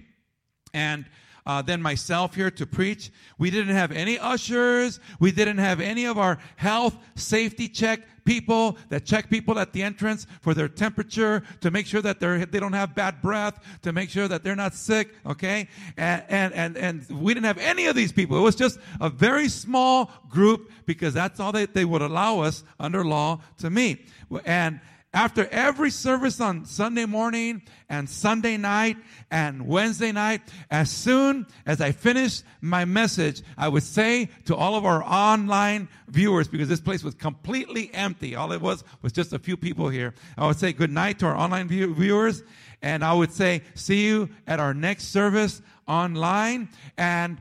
And 0.72 1.04
uh, 1.46 1.62
then 1.62 1.80
myself 1.80 2.34
here 2.34 2.50
to 2.50 2.66
preach. 2.66 3.10
We 3.38 3.50
didn't 3.50 3.74
have 3.74 3.92
any 3.92 4.18
ushers. 4.18 5.00
We 5.18 5.32
didn't 5.32 5.58
have 5.58 5.80
any 5.80 6.04
of 6.04 6.18
our 6.18 6.38
health 6.56 6.96
safety 7.14 7.68
check 7.68 8.00
people 8.24 8.76
that 8.90 9.04
check 9.04 9.28
people 9.28 9.58
at 9.58 9.72
the 9.72 9.82
entrance 9.82 10.26
for 10.40 10.54
their 10.54 10.68
temperature 10.68 11.42
to 11.60 11.70
make 11.70 11.86
sure 11.86 12.02
that 12.02 12.20
they're, 12.20 12.44
they 12.46 12.60
don't 12.60 12.74
have 12.74 12.94
bad 12.94 13.20
breath, 13.22 13.58
to 13.82 13.92
make 13.92 14.10
sure 14.10 14.28
that 14.28 14.44
they're 14.44 14.56
not 14.56 14.74
sick. 14.74 15.14
Okay. 15.26 15.68
And, 15.96 16.22
and, 16.28 16.54
and, 16.54 16.76
and 16.76 17.20
we 17.20 17.34
didn't 17.34 17.46
have 17.46 17.58
any 17.58 17.86
of 17.86 17.96
these 17.96 18.12
people. 18.12 18.36
It 18.36 18.42
was 18.42 18.56
just 18.56 18.78
a 19.00 19.08
very 19.10 19.48
small 19.48 20.10
group 20.28 20.70
because 20.86 21.14
that's 21.14 21.40
all 21.40 21.52
that 21.52 21.74
they 21.74 21.84
would 21.84 22.02
allow 22.02 22.40
us 22.40 22.62
under 22.78 23.04
law 23.04 23.40
to 23.58 23.70
meet. 23.70 24.08
And, 24.44 24.80
after 25.12 25.46
every 25.48 25.90
service 25.90 26.40
on 26.40 26.64
Sunday 26.64 27.04
morning 27.04 27.62
and 27.88 28.08
Sunday 28.08 28.56
night 28.56 28.96
and 29.30 29.66
Wednesday 29.66 30.12
night, 30.12 30.40
as 30.70 30.88
soon 30.88 31.46
as 31.66 31.80
I 31.80 31.90
finished 31.90 32.44
my 32.60 32.84
message, 32.84 33.42
I 33.58 33.68
would 33.68 33.82
say 33.82 34.28
to 34.44 34.54
all 34.54 34.76
of 34.76 34.84
our 34.84 35.02
online 35.02 35.88
viewers, 36.08 36.46
because 36.46 36.68
this 36.68 36.80
place 36.80 37.02
was 37.02 37.14
completely 37.14 37.92
empty, 37.92 38.36
all 38.36 38.52
it 38.52 38.60
was 38.60 38.84
was 39.02 39.12
just 39.12 39.32
a 39.32 39.38
few 39.38 39.56
people 39.56 39.88
here. 39.88 40.14
I 40.38 40.46
would 40.46 40.58
say 40.58 40.72
good 40.72 40.92
night 40.92 41.18
to 41.20 41.26
our 41.26 41.36
online 41.36 41.66
view- 41.66 41.92
viewers, 41.92 42.44
and 42.80 43.04
I 43.04 43.12
would 43.12 43.32
say, 43.32 43.62
see 43.74 44.06
you 44.06 44.28
at 44.46 44.60
our 44.60 44.72
next 44.74 45.08
service 45.08 45.60
online. 45.88 46.68
And 46.96 47.40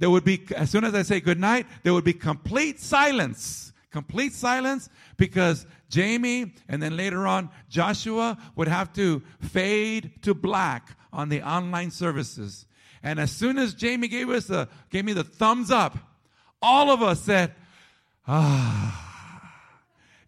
there 0.00 0.10
would 0.10 0.24
be, 0.24 0.42
as 0.56 0.70
soon 0.70 0.84
as 0.84 0.94
I 0.94 1.02
say 1.02 1.20
good 1.20 1.38
night, 1.38 1.66
there 1.84 1.94
would 1.94 2.04
be 2.04 2.14
complete 2.14 2.80
silence. 2.80 3.72
Complete 3.90 4.32
silence 4.32 4.88
because 5.16 5.66
Jamie 5.90 6.54
and 6.68 6.82
then 6.82 6.96
later 6.96 7.26
on 7.26 7.50
Joshua 7.68 8.38
would 8.56 8.68
have 8.68 8.92
to 8.94 9.22
fade 9.40 10.22
to 10.22 10.32
black 10.32 10.96
on 11.12 11.28
the 11.28 11.42
online 11.42 11.90
services. 11.90 12.64
And 13.02 13.18
as 13.18 13.30
soon 13.30 13.58
as 13.58 13.74
Jamie 13.74 14.08
gave 14.08 14.30
us 14.30 14.46
the, 14.46 14.68
gave 14.88 15.04
me 15.04 15.12
the 15.12 15.24
thumbs 15.24 15.70
up, 15.70 15.98
all 16.62 16.90
of 16.90 17.02
us 17.02 17.20
said, 17.20 17.54
ah, 18.26 19.52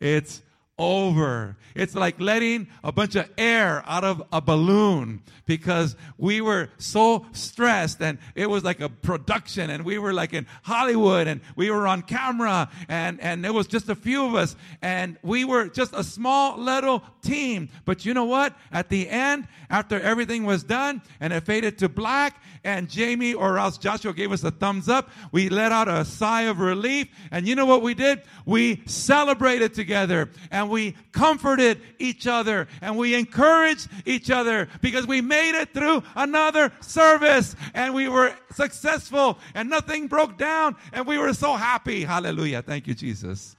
it's 0.01 0.43
over. 0.79 1.57
It's 1.75 1.95
like 1.95 2.21
letting 2.21 2.67
a 2.83 2.93
bunch 2.93 3.15
of 3.15 3.29
air 3.39 3.83
out 3.87 4.05
of 4.05 4.23
a 4.33 4.41
balloon 4.41 5.23
because 5.47 5.97
we 6.19 6.41
were 6.41 6.71
so 6.79 7.27
stressed 7.33 8.01
and 8.01 8.19
it 8.35 8.49
was 8.49 8.65
like 8.65 8.81
a 8.81 8.89
production 8.89 9.71
and 9.71 9.85
we 9.85 9.99
were 9.99 10.13
like 10.13 10.33
in 10.33 10.47
Hollywood 10.63 11.27
and 11.27 11.41
we 11.57 11.71
were 11.71 11.87
on 11.87 12.03
camera 12.03 12.71
and, 12.89 13.21
and 13.21 13.45
there 13.45 13.53
was 13.53 13.67
just 13.67 13.89
a 13.89 13.95
few 13.95 14.25
of 14.25 14.35
us 14.35 14.57
and 14.81 15.19
we 15.23 15.45
were 15.45 15.69
just 15.69 15.93
a 15.95 16.05
small 16.05 16.59
little 16.59 17.03
team. 17.23 17.69
But 17.85 18.05
you 18.05 18.15
know 18.15 18.25
what? 18.25 18.57
At 18.71 18.89
the 18.89 19.09
end, 19.09 19.49
after 19.71 20.01
everything 20.01 20.45
was 20.45 20.65
done 20.65 21.03
and 21.21 21.33
it 21.33 21.45
faded 21.45 21.79
to 21.79 21.89
black 21.89 22.43
and 22.65 22.89
Jamie 22.89 23.35
or 23.35 23.59
else 23.59 23.79
Joshua 23.79 24.13
gave 24.13 24.33
us 24.33 24.45
a 24.45 24.51
thumbs 24.51 24.89
up, 24.89 25.11
we 25.33 25.49
let 25.49 25.73
out 25.73 25.89
a 25.89 26.05
sigh 26.05 26.43
of 26.43 26.61
relief. 26.61 27.09
And 27.31 27.47
you 27.47 27.55
know 27.55 27.67
what 27.67 27.83
we 27.83 27.95
did? 27.95 28.23
We 28.47 28.83
celebrated 28.87 29.75
together 29.75 30.31
and 30.51 30.62
we 30.69 30.97
comforted 31.13 31.81
each 31.99 32.27
other 32.27 32.69
and 32.81 32.97
we 32.97 33.15
encouraged 33.15 33.89
each 34.05 34.31
other 34.31 34.69
because 34.81 35.07
we 35.07 35.21
made 35.21 35.59
it 35.61 35.73
through 35.73 36.03
another 36.15 36.73
service 36.81 37.57
and 37.75 37.95
we 37.95 38.09
were 38.09 38.35
successful 38.55 39.39
and 39.55 39.71
nothing 39.71 40.07
broke 40.07 40.37
down 40.37 40.77
and 40.93 41.07
we 41.07 41.19
were 41.19 41.35
so 41.35 41.55
happy. 41.55 42.05
Hallelujah. 42.05 42.63
Thank 42.63 42.87
you, 42.87 42.95
Jesus. 42.95 43.57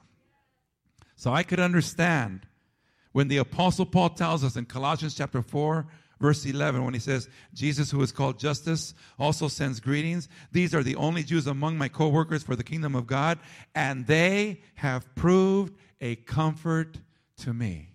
So 1.16 1.34
I 1.34 1.44
could 1.44 1.60
understand 1.60 2.48
when 3.14 3.28
the 3.28 3.38
apostle 3.38 3.86
Paul 3.86 4.10
tells 4.10 4.44
us 4.44 4.56
in 4.56 4.66
Colossians 4.66 5.16
chapter 5.16 5.42
4, 5.42 5.88
verse 6.20 6.46
11 6.46 6.84
when 6.84 6.94
he 6.94 7.00
says, 7.00 7.30
Jesus, 7.54 7.92
who 7.92 8.02
is 8.02 8.12
called 8.12 8.40
Justus 8.40 8.94
also 9.20 9.48
sends 9.48 9.80
greetings. 9.80 10.30
These 10.52 10.74
are 10.74 10.84
the 10.84 10.96
only 10.96 11.24
Jews 11.24 11.48
among 11.48 11.78
my 11.78 11.90
co 11.90 12.10
workers 12.10 12.44
for 12.44 12.56
the 12.56 12.64
kingdom 12.64 12.96
of 12.96 13.08
God, 13.08 13.40
and 13.76 14.08
they 14.08 14.62
have 14.76 15.14
proved 15.16 15.76
a 16.04 16.18
comfort 16.18 17.00
to 17.38 17.54
me. 17.54 17.90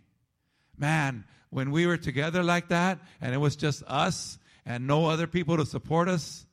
Man, 0.79 1.25
when 1.51 1.71
we 1.71 1.87
were 1.87 1.99
together 1.99 2.43
like 2.43 2.69
that, 2.69 2.99
and 3.21 3.35
it 3.35 3.39
was 3.39 3.55
just 3.55 3.83
us 3.87 4.39
and 4.65 4.87
no 4.87 5.07
other 5.07 5.27
people 5.27 5.59
to 5.59 5.67
support 5.67 6.09
us, 6.09 6.47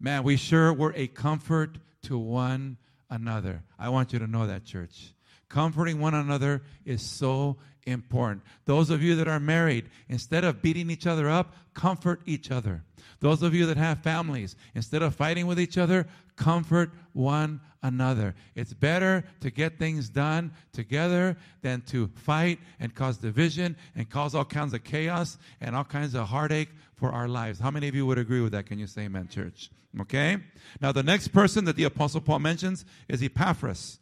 man, 0.00 0.24
we 0.24 0.36
sure 0.36 0.72
were 0.72 0.92
a 0.96 1.06
comfort 1.06 1.78
to 2.02 2.18
one 2.18 2.76
another. 3.08 3.62
I 3.78 3.88
want 3.90 4.12
you 4.12 4.18
to 4.18 4.26
know 4.26 4.48
that, 4.48 4.64
church. 4.64 5.13
Comforting 5.54 6.00
one 6.00 6.14
another 6.14 6.62
is 6.84 7.00
so 7.00 7.58
important. 7.86 8.42
Those 8.64 8.90
of 8.90 9.04
you 9.04 9.14
that 9.14 9.28
are 9.28 9.38
married, 9.38 9.88
instead 10.08 10.42
of 10.42 10.60
beating 10.60 10.90
each 10.90 11.06
other 11.06 11.30
up, 11.30 11.54
comfort 11.74 12.22
each 12.26 12.50
other. 12.50 12.82
Those 13.20 13.40
of 13.40 13.54
you 13.54 13.64
that 13.66 13.76
have 13.76 14.02
families, 14.02 14.56
instead 14.74 15.00
of 15.00 15.14
fighting 15.14 15.46
with 15.46 15.60
each 15.60 15.78
other, 15.78 16.08
comfort 16.34 16.90
one 17.12 17.60
another. 17.84 18.34
It's 18.56 18.72
better 18.72 19.22
to 19.42 19.50
get 19.52 19.78
things 19.78 20.08
done 20.08 20.50
together 20.72 21.36
than 21.62 21.82
to 21.82 22.08
fight 22.08 22.58
and 22.80 22.92
cause 22.92 23.18
division 23.18 23.76
and 23.94 24.10
cause 24.10 24.34
all 24.34 24.44
kinds 24.44 24.74
of 24.74 24.82
chaos 24.82 25.38
and 25.60 25.76
all 25.76 25.84
kinds 25.84 26.16
of 26.16 26.26
heartache 26.26 26.70
for 26.96 27.12
our 27.12 27.28
lives. 27.28 27.60
How 27.60 27.70
many 27.70 27.86
of 27.86 27.94
you 27.94 28.06
would 28.06 28.18
agree 28.18 28.40
with 28.40 28.50
that? 28.50 28.66
Can 28.66 28.80
you 28.80 28.88
say 28.88 29.02
amen, 29.02 29.28
church? 29.28 29.70
Okay? 30.00 30.38
Now, 30.80 30.90
the 30.90 31.04
next 31.04 31.28
person 31.28 31.64
that 31.66 31.76
the 31.76 31.84
Apostle 31.84 32.22
Paul 32.22 32.40
mentions 32.40 32.84
is 33.08 33.22
Epaphras. 33.22 34.00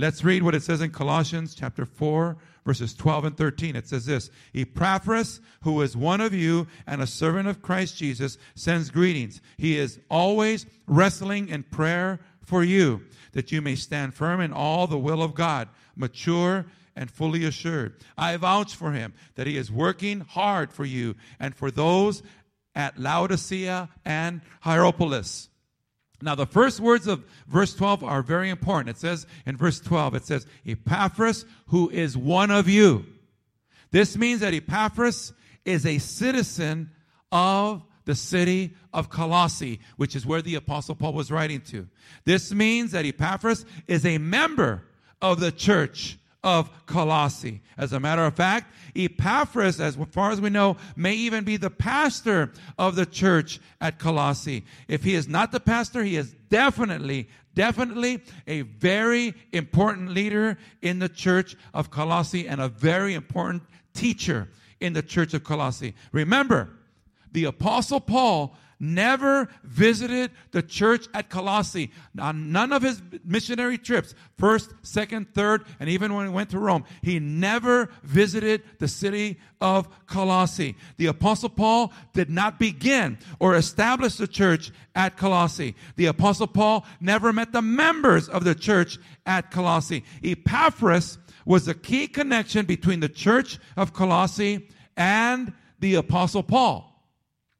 Let's 0.00 0.22
read 0.22 0.44
what 0.44 0.54
it 0.54 0.62
says 0.62 0.80
in 0.80 0.90
Colossians 0.90 1.56
chapter 1.56 1.84
4, 1.84 2.36
verses 2.64 2.94
12 2.94 3.24
and 3.24 3.36
13. 3.36 3.74
It 3.74 3.88
says 3.88 4.06
this 4.06 4.30
Epaphras, 4.54 5.40
who 5.62 5.82
is 5.82 5.96
one 5.96 6.20
of 6.20 6.32
you 6.32 6.68
and 6.86 7.02
a 7.02 7.06
servant 7.06 7.48
of 7.48 7.62
Christ 7.62 7.96
Jesus, 7.96 8.38
sends 8.54 8.90
greetings. 8.90 9.40
He 9.56 9.76
is 9.76 9.98
always 10.08 10.66
wrestling 10.86 11.48
in 11.48 11.64
prayer 11.64 12.20
for 12.44 12.62
you, 12.62 13.02
that 13.32 13.50
you 13.50 13.60
may 13.60 13.74
stand 13.74 14.14
firm 14.14 14.40
in 14.40 14.52
all 14.52 14.86
the 14.86 14.96
will 14.96 15.20
of 15.20 15.34
God, 15.34 15.68
mature 15.96 16.66
and 16.94 17.10
fully 17.10 17.44
assured. 17.44 17.96
I 18.16 18.36
vouch 18.36 18.76
for 18.76 18.92
him 18.92 19.14
that 19.34 19.48
he 19.48 19.56
is 19.56 19.72
working 19.72 20.20
hard 20.20 20.72
for 20.72 20.84
you 20.84 21.16
and 21.40 21.56
for 21.56 21.72
those 21.72 22.22
at 22.72 23.00
Laodicea 23.00 23.88
and 24.04 24.42
Hierapolis. 24.60 25.48
Now, 26.20 26.34
the 26.34 26.46
first 26.46 26.80
words 26.80 27.06
of 27.06 27.24
verse 27.46 27.74
12 27.74 28.02
are 28.02 28.22
very 28.22 28.50
important. 28.50 28.96
It 28.96 29.00
says 29.00 29.26
in 29.46 29.56
verse 29.56 29.78
12, 29.80 30.16
it 30.16 30.24
says, 30.24 30.46
Epaphras, 30.66 31.44
who 31.68 31.88
is 31.90 32.16
one 32.16 32.50
of 32.50 32.68
you. 32.68 33.06
This 33.90 34.16
means 34.16 34.40
that 34.40 34.52
Epaphras 34.52 35.32
is 35.64 35.86
a 35.86 35.98
citizen 35.98 36.90
of 37.30 37.82
the 38.04 38.14
city 38.14 38.74
of 38.92 39.10
Colossae, 39.10 39.80
which 39.96 40.16
is 40.16 40.26
where 40.26 40.42
the 40.42 40.54
apostle 40.56 40.94
Paul 40.94 41.12
was 41.12 41.30
writing 41.30 41.60
to. 41.62 41.86
This 42.24 42.52
means 42.52 42.92
that 42.92 43.04
Epaphras 43.04 43.64
is 43.86 44.04
a 44.04 44.18
member 44.18 44.82
of 45.20 45.40
the 45.40 45.52
church 45.52 46.18
of 46.48 46.86
Colossae. 46.86 47.60
As 47.76 47.92
a 47.92 48.00
matter 48.00 48.24
of 48.24 48.34
fact, 48.34 48.72
Epaphras, 48.96 49.80
as 49.80 49.98
far 50.10 50.30
as 50.30 50.40
we 50.40 50.48
know, 50.48 50.78
may 50.96 51.14
even 51.14 51.44
be 51.44 51.58
the 51.58 51.68
pastor 51.68 52.52
of 52.78 52.96
the 52.96 53.04
church 53.04 53.60
at 53.82 53.98
Colossae. 53.98 54.64
If 54.88 55.04
he 55.04 55.14
is 55.14 55.28
not 55.28 55.52
the 55.52 55.60
pastor, 55.60 56.02
he 56.02 56.16
is 56.16 56.34
definitely, 56.48 57.28
definitely 57.54 58.22
a 58.46 58.62
very 58.62 59.34
important 59.52 60.12
leader 60.12 60.56
in 60.80 61.00
the 61.00 61.10
church 61.10 61.54
of 61.74 61.90
Colossae 61.90 62.48
and 62.48 62.62
a 62.62 62.68
very 62.68 63.12
important 63.12 63.62
teacher 63.92 64.48
in 64.80 64.94
the 64.94 65.02
church 65.02 65.34
of 65.34 65.44
Colossae. 65.44 65.94
Remember, 66.12 66.70
the 67.30 67.44
apostle 67.44 68.00
Paul 68.00 68.56
never 68.80 69.48
visited 69.64 70.30
the 70.52 70.62
church 70.62 71.06
at 71.14 71.30
Colossae. 71.30 71.90
On 72.18 72.52
none 72.52 72.72
of 72.72 72.82
his 72.82 73.02
missionary 73.24 73.78
trips, 73.78 74.14
first, 74.36 74.72
second, 74.82 75.34
third, 75.34 75.64
and 75.80 75.88
even 75.88 76.14
when 76.14 76.26
he 76.26 76.32
went 76.32 76.50
to 76.50 76.58
Rome, 76.58 76.84
he 77.02 77.18
never 77.18 77.90
visited 78.02 78.62
the 78.78 78.88
city 78.88 79.38
of 79.60 79.88
Colossae. 80.06 80.76
The 80.96 81.06
apostle 81.06 81.48
Paul 81.48 81.92
did 82.12 82.30
not 82.30 82.58
begin 82.58 83.18
or 83.38 83.56
establish 83.56 84.16
the 84.16 84.28
church 84.28 84.70
at 84.94 85.16
Colossae. 85.16 85.74
The 85.96 86.06
apostle 86.06 86.46
Paul 86.46 86.86
never 87.00 87.32
met 87.32 87.52
the 87.52 87.62
members 87.62 88.28
of 88.28 88.44
the 88.44 88.54
church 88.54 88.98
at 89.26 89.50
Colossae. 89.50 90.04
Epaphras 90.22 91.18
was 91.44 91.64
the 91.64 91.74
key 91.74 92.06
connection 92.06 92.66
between 92.66 93.00
the 93.00 93.08
church 93.08 93.58
of 93.76 93.92
Colossae 93.92 94.68
and 94.96 95.52
the 95.80 95.94
apostle 95.94 96.42
Paul. 96.42 96.84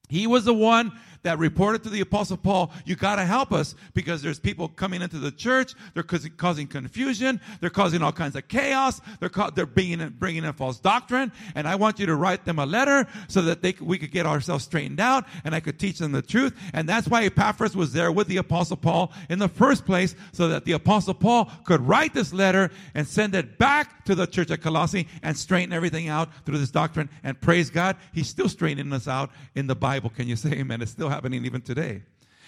He 0.08 0.26
was 0.26 0.44
the 0.44 0.54
one 0.54 0.92
that 1.22 1.38
reported 1.38 1.82
to 1.84 1.90
the 1.90 2.00
apostle 2.00 2.36
Paul, 2.36 2.72
you 2.84 2.96
got 2.96 3.16
to 3.16 3.24
help 3.24 3.52
us 3.52 3.74
because 3.94 4.22
there's 4.22 4.38
people 4.38 4.68
coming 4.68 5.02
into 5.02 5.18
the 5.18 5.30
church. 5.30 5.74
They're 5.94 6.02
causing 6.02 6.66
confusion. 6.66 7.40
They're 7.60 7.70
causing 7.70 8.02
all 8.02 8.12
kinds 8.12 8.36
of 8.36 8.48
chaos. 8.48 9.00
They're, 9.20 9.28
ca- 9.28 9.50
they're 9.50 9.66
bringing 9.66 10.00
in, 10.00 10.10
bringing 10.10 10.44
in 10.44 10.52
false 10.52 10.78
doctrine. 10.78 11.32
And 11.54 11.66
I 11.66 11.76
want 11.76 11.98
you 11.98 12.06
to 12.06 12.14
write 12.14 12.44
them 12.44 12.58
a 12.58 12.66
letter 12.66 13.06
so 13.28 13.42
that 13.42 13.62
they, 13.62 13.74
we 13.80 13.98
could 13.98 14.10
get 14.10 14.26
ourselves 14.26 14.64
straightened 14.64 15.00
out 15.00 15.24
and 15.44 15.54
I 15.54 15.60
could 15.60 15.78
teach 15.78 15.98
them 15.98 16.12
the 16.12 16.22
truth. 16.22 16.54
And 16.72 16.88
that's 16.88 17.08
why 17.08 17.24
Epaphras 17.24 17.76
was 17.76 17.92
there 17.92 18.12
with 18.12 18.28
the 18.28 18.36
apostle 18.38 18.76
Paul 18.76 19.12
in 19.28 19.38
the 19.38 19.48
first 19.48 19.84
place 19.84 20.14
so 20.32 20.48
that 20.48 20.64
the 20.64 20.72
apostle 20.72 21.14
Paul 21.14 21.50
could 21.64 21.80
write 21.80 22.14
this 22.14 22.32
letter 22.32 22.70
and 22.94 23.06
send 23.06 23.34
it 23.34 23.58
back 23.58 24.04
to 24.04 24.14
the 24.14 24.26
church 24.26 24.50
at 24.50 24.62
Colossae 24.62 25.06
and 25.22 25.36
straighten 25.36 25.72
everything 25.72 26.08
out 26.08 26.28
through 26.44 26.58
this 26.58 26.70
doctrine. 26.70 27.10
And 27.22 27.40
praise 27.40 27.70
God, 27.70 27.96
he's 28.12 28.28
still 28.28 28.48
straightening 28.48 28.92
us 28.92 29.08
out 29.08 29.30
in 29.54 29.66
the 29.66 29.74
Bible. 29.74 30.10
Can 30.10 30.28
you 30.28 30.36
say 30.36 30.52
amen? 30.52 30.82
It's 30.82 30.92
still 30.92 31.07
still 31.08 31.14
happening 31.14 31.44
even 31.44 31.62
today. 31.62 32.02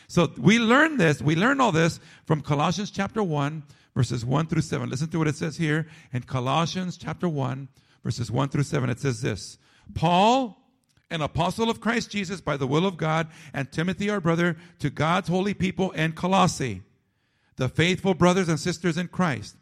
So 0.08 0.30
we 0.36 0.58
learn 0.58 0.98
this, 0.98 1.22
we 1.22 1.36
learn 1.36 1.60
all 1.60 1.72
this 1.72 2.00
from 2.26 2.42
Colossians 2.42 2.90
chapter 2.90 3.22
1, 3.22 3.62
verses 3.94 4.24
1 4.24 4.48
through 4.48 4.62
7. 4.62 4.88
Listen 4.88 5.08
to 5.08 5.18
what 5.18 5.28
it 5.28 5.36
says 5.36 5.56
here 5.56 5.86
in 6.12 6.22
Colossians 6.22 6.96
chapter 6.96 7.28
1, 7.28 7.68
verses 8.04 8.30
1 8.30 8.48
through 8.48 8.64
7. 8.64 8.90
It 8.90 9.00
says 9.00 9.22
this 9.22 9.56
Paul, 9.94 10.58
an 11.10 11.22
apostle 11.22 11.70
of 11.70 11.80
Christ 11.80 12.10
Jesus 12.10 12.40
by 12.40 12.56
the 12.56 12.66
will 12.66 12.86
of 12.86 12.96
God, 12.96 13.28
and 13.54 13.70
Timothy, 13.70 14.10
our 14.10 14.20
brother, 14.20 14.56
to 14.80 14.90
God's 14.90 15.28
holy 15.28 15.54
people 15.54 15.92
in 15.92 16.12
Colossae, 16.12 16.82
the 17.56 17.68
faithful 17.68 18.14
brothers 18.14 18.48
and 18.48 18.60
sisters 18.60 18.98
in 18.98 19.08
Christ. 19.08 19.56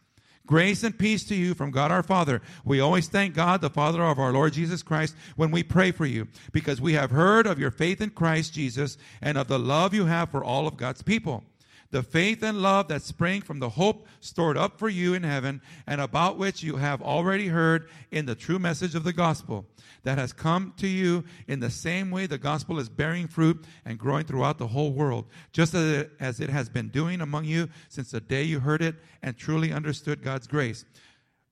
Grace 0.49 0.83
and 0.83 0.99
peace 0.99 1.25
to 1.25 1.35
you 1.35 1.53
from 1.53 1.71
God 1.71 1.93
our 1.93 2.03
Father. 2.03 2.41
We 2.65 2.81
always 2.81 3.07
thank 3.07 3.35
God, 3.35 3.61
the 3.61 3.69
Father 3.69 4.03
of 4.03 4.19
our 4.19 4.33
Lord 4.33 4.55
Jesus 4.55 4.83
Christ, 4.83 5.15
when 5.37 5.51
we 5.51 5.63
pray 5.63 5.93
for 5.93 6.07
you, 6.07 6.27
because 6.53 6.81
we 6.81 6.95
have 6.95 7.11
heard 7.11 7.47
of 7.47 7.59
your 7.59 7.71
faith 7.71 8.01
in 8.01 8.11
Christ 8.11 8.55
Jesus 8.55 8.97
and 9.21 9.37
of 9.37 9.47
the 9.47 9.59
love 9.59 9.93
you 9.93 10.07
have 10.07 10.31
for 10.31 10.43
all 10.43 10.67
of 10.67 10.79
God's 10.79 11.03
people 11.03 11.45
the 11.91 12.03
faith 12.03 12.43
and 12.43 12.61
love 12.61 12.89
that 12.89 13.03
spring 13.03 13.41
from 13.41 13.61
the 13.61 13.71
hope 13.71 14.07
stored 14.21 14.59
up 14.59 14.79
for 14.79 14.89
you 14.89 15.15
in 15.15 15.23
heaven, 15.23 15.63
and 15.87 16.01
about 16.01 16.37
which 16.37 16.63
you 16.63 16.77
have 16.77 17.01
already 17.01 17.49
heard 17.49 17.89
in 18.11 18.27
the 18.27 18.35
true 18.35 18.59
message 18.59 18.95
of 18.95 19.05
the 19.05 19.13
gospel 19.13 19.67
that 20.03 20.19
has 20.19 20.33
come 20.33 20.75
to 20.77 20.87
you 20.87 21.25
in 21.47 21.61
the 21.61 21.71
same 21.71 22.11
way 22.11 22.27
the 22.27 22.39
gospel 22.39 22.79
is 22.79 22.89
bearing 22.89 23.27
fruit 23.27 23.65
and 23.85 23.99
growing 23.99 24.25
throughout 24.25 24.59
the 24.59 24.67
whole 24.67 24.93
world, 24.93 25.25
just 25.53 25.75
as 25.75 26.01
it, 26.01 26.11
as 26.21 26.41
it 26.41 26.51
has 26.51 26.69
been 26.69 26.89
doing 26.89 27.21
among 27.21 27.45
you 27.45 27.69
since 27.89 28.11
the 28.11 28.21
day 28.21 28.43
you 28.43 28.61
heard 28.61 28.83
it 28.83 28.97
and 29.23 29.37
truly 29.37 29.73
understood 29.73 30.23
God's 30.23 30.47
grace. 30.47 30.85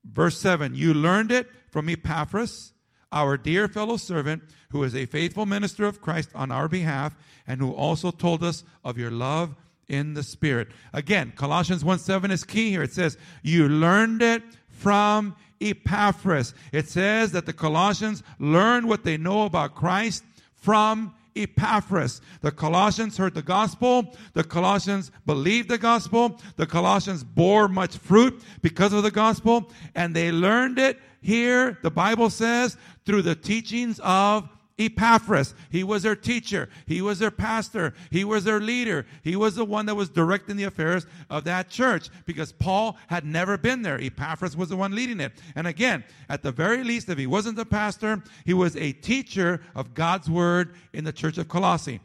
Verse 0.05 0.39
7 0.39 0.75
You 0.75 0.93
learned 0.93 1.33
it 1.33 1.49
from 1.71 1.89
Epaphras, 1.89 2.73
our 3.11 3.39
dear 3.39 3.69
fellow 3.69 3.97
servant, 3.97 4.43
who 4.71 4.83
is 4.85 4.95
a 4.95 5.07
faithful 5.07 5.47
minister 5.47 5.87
of 5.87 6.03
Christ 6.03 6.29
on 6.35 6.51
our 6.51 6.69
behalf, 6.69 7.17
and 7.47 7.61
who 7.61 7.73
also 7.73 8.11
told 8.11 8.45
us 8.45 8.65
of 8.85 8.99
your 8.99 9.11
love 9.11 9.55
in 9.89 10.15
the 10.15 10.23
Spirit. 10.23 10.69
Again, 10.93 11.33
Colossians 11.37 11.85
1 11.85 11.99
7 11.99 12.31
is 12.31 12.45
key 12.45 12.71
here. 12.71 12.83
It 12.83 12.93
says, 12.93 13.17
You 13.43 13.69
learned 13.69 14.23
it 14.23 14.43
from 14.69 15.37
Epaphras. 15.61 16.55
It 16.73 16.89
says 16.89 17.33
that 17.33 17.47
the 17.47 17.53
Colossians 17.53 18.23
learned 18.39 18.89
what 18.89 19.05
they 19.05 19.17
know 19.17 19.45
about 19.45 19.75
Christ 19.75 20.25
from 20.55 21.15
Epaphras. 21.35 22.21
The 22.41 22.51
Colossians 22.51 23.17
heard 23.17 23.35
the 23.35 23.43
gospel. 23.43 24.15
The 24.33 24.45
Colossians 24.45 25.11
believed 25.25 25.69
the 25.69 25.79
gospel. 25.79 26.41
The 26.57 26.67
Colossians 26.67 27.23
bore 27.23 27.69
much 27.69 27.97
fruit 27.97 28.43
because 28.63 28.93
of 28.93 29.03
the 29.03 29.11
gospel. 29.11 29.71
And 29.95 30.15
they 30.15 30.33
learned 30.33 30.79
it 30.79 30.99
here, 31.21 31.79
the 31.83 31.91
Bible 31.91 32.31
says, 32.31 32.77
through 33.05 33.23
the 33.23 33.35
teachings 33.35 34.01
of 34.01 34.49
Epaphras. 34.79 35.55
He 35.71 35.83
was 35.83 36.03
their 36.03 36.17
teacher. 36.17 36.69
He 36.87 37.01
was 37.01 37.19
their 37.19 37.31
pastor. 37.31 37.95
He 38.11 38.25
was 38.25 38.45
their 38.45 38.61
leader. 38.61 39.07
He 39.23 39.35
was 39.35 39.55
the 39.55 39.65
one 39.65 39.87
that 39.87 39.95
was 39.95 40.11
directing 40.11 40.57
the 40.57 40.65
affairs 40.65 41.07
of 41.31 41.45
that 41.45 41.71
church 41.71 42.11
because 42.27 42.53
Paul 42.53 42.99
had 43.07 43.25
never 43.25 43.57
been 43.57 43.83
there. 43.83 43.99
Epaphras 43.99 44.57
was 44.57 44.69
the 44.69 44.77
one 44.77 44.95
leading 44.95 45.21
it. 45.21 45.33
And 45.55 45.67
again, 45.67 46.05
at 46.29 46.43
the 46.43 46.53
very 46.53 46.85
least, 46.85 47.09
if 47.09 47.17
he 47.17 47.27
wasn't 47.27 47.57
the 47.57 47.65
pastor, 47.65 48.23
he 48.45 48.53
was 48.53 48.77
a 48.77 48.93
teacher 48.93 49.63
of 49.75 49.95
God's 49.95 50.29
word 50.29 50.75
in 50.93 51.05
the 51.05 51.13
church 51.13 51.39
of 51.39 51.49
Colossae. 51.49 52.01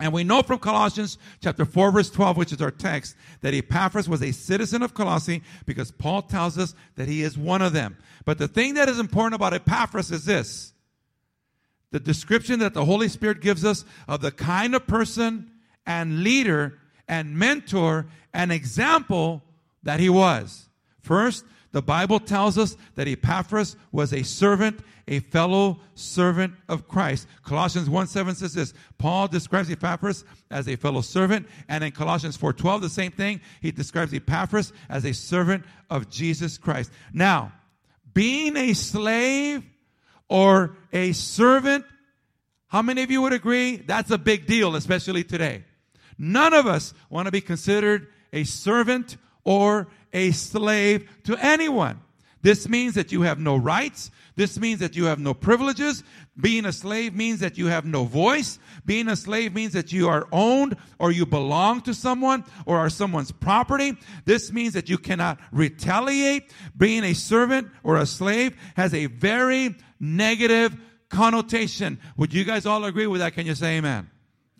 And 0.00 0.12
we 0.12 0.24
know 0.24 0.42
from 0.42 0.58
Colossians 0.58 1.18
chapter 1.40 1.64
4 1.64 1.92
verse 1.92 2.10
12, 2.10 2.36
which 2.36 2.52
is 2.52 2.60
our 2.60 2.72
text, 2.72 3.16
that 3.40 3.54
Epaphras 3.54 4.08
was 4.08 4.22
a 4.22 4.32
citizen 4.32 4.82
of 4.82 4.92
Colossae 4.92 5.42
because 5.66 5.92
Paul 5.92 6.22
tells 6.22 6.58
us 6.58 6.74
that 6.96 7.08
he 7.08 7.22
is 7.22 7.38
one 7.38 7.62
of 7.62 7.72
them. 7.72 7.96
But 8.24 8.38
the 8.38 8.48
thing 8.48 8.74
that 8.74 8.88
is 8.88 8.98
important 8.98 9.36
about 9.36 9.54
Epaphras 9.54 10.10
is 10.10 10.24
this 10.24 10.73
the 11.94 12.00
description 12.00 12.58
that 12.58 12.74
the 12.74 12.84
Holy 12.84 13.08
Spirit 13.08 13.40
gives 13.40 13.64
us 13.64 13.84
of 14.08 14.20
the 14.20 14.32
kind 14.32 14.74
of 14.74 14.84
person 14.84 15.48
and 15.86 16.24
leader 16.24 16.76
and 17.06 17.38
mentor 17.38 18.06
and 18.32 18.50
example 18.50 19.44
that 19.84 20.00
he 20.00 20.08
was. 20.08 20.68
First, 21.02 21.44
the 21.70 21.82
Bible 21.82 22.18
tells 22.18 22.58
us 22.58 22.76
that 22.96 23.06
Epaphras 23.06 23.76
was 23.92 24.12
a 24.12 24.24
servant, 24.24 24.80
a 25.06 25.20
fellow 25.20 25.78
servant 25.94 26.54
of 26.68 26.88
Christ. 26.88 27.28
Colossians 27.44 27.88
1 27.88 28.08
7 28.08 28.34
says 28.34 28.54
this. 28.54 28.74
Paul 28.98 29.28
describes 29.28 29.70
Epaphras 29.70 30.24
as 30.50 30.66
a 30.66 30.74
fellow 30.74 31.00
servant, 31.00 31.46
and 31.68 31.84
in 31.84 31.92
Colossians 31.92 32.36
4 32.36 32.54
12, 32.54 32.82
the 32.82 32.88
same 32.88 33.12
thing. 33.12 33.40
He 33.60 33.70
describes 33.70 34.12
Epaphras 34.12 34.72
as 34.88 35.04
a 35.04 35.14
servant 35.14 35.64
of 35.90 36.10
Jesus 36.10 36.58
Christ. 36.58 36.90
Now, 37.12 37.52
being 38.12 38.56
a 38.56 38.72
slave 38.72 39.62
or 40.28 40.76
a 40.92 41.12
servant, 41.12 41.84
how 42.68 42.82
many 42.82 43.02
of 43.02 43.10
you 43.10 43.22
would 43.22 43.32
agree 43.32 43.76
that's 43.76 44.10
a 44.10 44.18
big 44.18 44.46
deal, 44.46 44.74
especially 44.76 45.24
today? 45.24 45.64
None 46.18 46.54
of 46.54 46.66
us 46.66 46.94
want 47.10 47.26
to 47.26 47.32
be 47.32 47.40
considered 47.40 48.08
a 48.32 48.44
servant 48.44 49.16
or 49.44 49.88
a 50.12 50.30
slave 50.32 51.08
to 51.24 51.36
anyone. 51.36 52.00
This 52.44 52.68
means 52.68 52.94
that 52.94 53.10
you 53.10 53.22
have 53.22 53.38
no 53.38 53.56
rights. 53.56 54.10
This 54.36 54.58
means 54.58 54.80
that 54.80 54.94
you 54.96 55.06
have 55.06 55.18
no 55.18 55.32
privileges. 55.32 56.04
Being 56.38 56.66
a 56.66 56.72
slave 56.72 57.14
means 57.14 57.40
that 57.40 57.56
you 57.56 57.68
have 57.68 57.86
no 57.86 58.04
voice. 58.04 58.58
Being 58.84 59.08
a 59.08 59.16
slave 59.16 59.54
means 59.54 59.72
that 59.72 59.92
you 59.92 60.10
are 60.10 60.28
owned 60.30 60.76
or 60.98 61.10
you 61.10 61.24
belong 61.24 61.80
to 61.82 61.94
someone 61.94 62.44
or 62.66 62.76
are 62.76 62.90
someone's 62.90 63.32
property. 63.32 63.96
This 64.26 64.52
means 64.52 64.74
that 64.74 64.90
you 64.90 64.98
cannot 64.98 65.38
retaliate. 65.52 66.52
Being 66.76 67.04
a 67.04 67.14
servant 67.14 67.70
or 67.82 67.96
a 67.96 68.04
slave 68.04 68.54
has 68.76 68.92
a 68.92 69.06
very 69.06 69.74
negative 70.04 70.76
connotation. 71.08 71.98
Would 72.16 72.32
you 72.32 72.44
guys 72.44 72.66
all 72.66 72.84
agree 72.84 73.06
with 73.06 73.20
that? 73.20 73.34
Can 73.34 73.46
you 73.46 73.54
say 73.54 73.78
amen? 73.78 74.10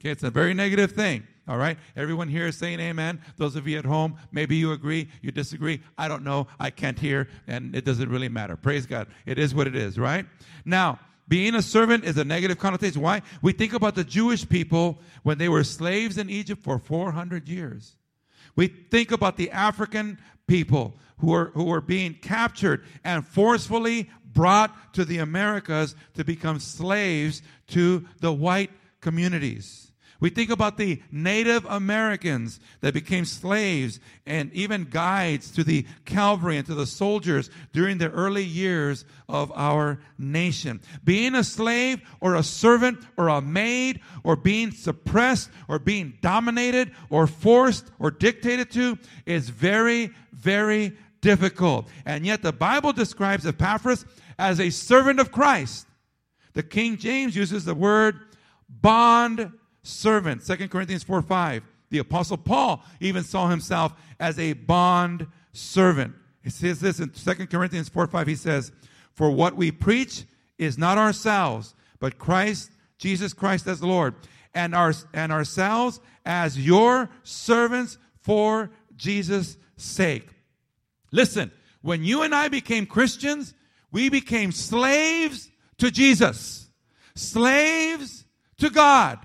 Okay, 0.00 0.11
it's 0.11 0.22
a 0.22 0.30
very 0.30 0.54
negative 0.54 0.92
thing. 0.92 1.26
All 1.46 1.59
right? 1.59 1.76
Everyone 1.94 2.28
here 2.28 2.46
is 2.46 2.57
saying 2.57 2.80
amen. 2.80 3.20
Those 3.37 3.54
of 3.54 3.68
you 3.68 3.78
at 3.78 3.85
home, 3.85 4.16
maybe 4.33 4.57
you 4.57 4.72
agree, 4.72 5.09
you 5.20 5.30
disagree. 5.30 5.83
I 5.98 6.09
don't 6.09 6.24
know. 6.24 6.46
I 6.59 6.70
can't 6.70 6.98
hear, 6.98 7.28
and 7.46 7.76
it 7.76 7.85
doesn't 7.85 8.09
really 8.09 8.30
matter. 8.30 8.57
Praise 8.57 8.87
God. 8.87 9.09
It 9.26 9.38
is 9.38 9.54
what 9.54 9.66
it 9.66 9.76
is, 9.76 9.98
right? 9.98 10.24
Now, 10.64 11.00
being 11.28 11.54
a 11.54 11.62
servant 11.62 12.04
is 12.04 12.16
a 12.16 12.24
negative 12.24 12.59
connotation. 12.59 13.02
Why? 13.02 13.22
We 13.42 13.52
think 13.52 13.72
about 13.72 13.94
the 13.94 14.04
Jewish 14.04 14.48
people 14.48 15.00
when 15.22 15.38
they 15.38 15.48
were 15.48 15.64
slaves 15.64 16.18
in 16.18 16.30
Egypt 16.30 16.62
for 16.62 16.78
400 16.78 17.48
years. 17.48 17.96
We 18.57 18.68
think 18.68 19.11
about 19.11 19.37
the 19.37 19.50
African 19.50 20.18
people 20.46 20.96
who 21.18 21.28
were, 21.28 21.50
who 21.54 21.64
were 21.64 21.80
being 21.80 22.14
captured 22.14 22.85
and 23.02 23.26
forcefully 23.26 24.11
brought 24.34 24.94
to 24.94 25.04
the 25.04 25.18
Americas 25.18 25.94
to 26.14 26.24
become 26.24 26.58
slaves 26.60 27.42
to 27.68 28.04
the 28.20 28.32
white 28.32 28.70
communities. 29.00 29.92
We 30.20 30.30
think 30.30 30.48
about 30.48 30.78
the 30.78 31.02
Native 31.12 31.66
Americans 31.66 32.58
that 32.80 32.94
became 32.94 33.26
slaves 33.26 34.00
and 34.24 34.50
even 34.54 34.84
guides 34.84 35.50
to 35.50 35.64
the 35.64 35.84
cavalry 36.06 36.56
and 36.56 36.66
to 36.66 36.74
the 36.74 36.86
soldiers 36.86 37.50
during 37.74 37.98
the 37.98 38.10
early 38.10 38.44
years 38.44 39.04
of 39.28 39.52
our 39.54 39.98
nation. 40.16 40.80
Being 41.04 41.34
a 41.34 41.44
slave 41.44 42.00
or 42.20 42.36
a 42.36 42.42
servant 42.42 43.00
or 43.18 43.28
a 43.28 43.42
maid 43.42 44.00
or 44.22 44.34
being 44.34 44.70
suppressed 44.70 45.50
or 45.68 45.78
being 45.78 46.14
dominated 46.22 46.92
or 47.10 47.26
forced 47.26 47.90
or 47.98 48.10
dictated 48.10 48.70
to 48.70 48.98
is 49.26 49.50
very, 49.50 50.10
very 50.32 50.96
difficult. 51.20 51.88
And 52.06 52.24
yet 52.24 52.42
the 52.42 52.52
Bible 52.52 52.92
describes 52.92 53.46
Epaphras 53.46 54.04
as 54.38 54.60
a 54.60 54.70
servant 54.70 55.20
of 55.20 55.32
Christ. 55.32 55.86
The 56.52 56.62
King 56.62 56.96
James 56.96 57.34
uses 57.34 57.64
the 57.64 57.74
word 57.74 58.20
bond 58.68 59.52
servant. 59.82 60.46
2 60.46 60.68
Corinthians 60.68 61.02
4 61.02 61.22
5. 61.22 61.62
The 61.90 61.98
Apostle 61.98 62.38
Paul 62.38 62.82
even 63.00 63.22
saw 63.22 63.48
himself 63.48 63.92
as 64.18 64.38
a 64.38 64.54
bond 64.54 65.26
servant. 65.52 66.14
He 66.42 66.50
says 66.50 66.80
this 66.80 67.00
in 67.00 67.10
2 67.10 67.46
Corinthians 67.46 67.88
4 67.88 68.06
5. 68.06 68.26
He 68.26 68.36
says, 68.36 68.72
For 69.12 69.30
what 69.30 69.56
we 69.56 69.70
preach 69.70 70.24
is 70.58 70.78
not 70.78 70.98
ourselves, 70.98 71.74
but 72.00 72.18
Christ, 72.18 72.70
Jesus 72.98 73.32
Christ 73.32 73.66
as 73.66 73.80
the 73.80 73.86
Lord, 73.86 74.14
and, 74.54 74.74
our, 74.74 74.92
and 75.12 75.32
ourselves 75.32 76.00
as 76.24 76.58
your 76.58 77.10
servants 77.22 77.98
for 78.20 78.70
Jesus' 78.96 79.56
sake. 79.76 80.28
Listen, 81.10 81.50
when 81.82 82.02
you 82.04 82.22
and 82.22 82.34
I 82.34 82.48
became 82.48 82.86
Christians, 82.86 83.54
we 83.94 84.09
became 84.09 84.50
slaves 84.50 85.48
to 85.78 85.88
Jesus, 85.88 86.68
slaves 87.14 88.24
to 88.59 88.68
God. 88.68 89.20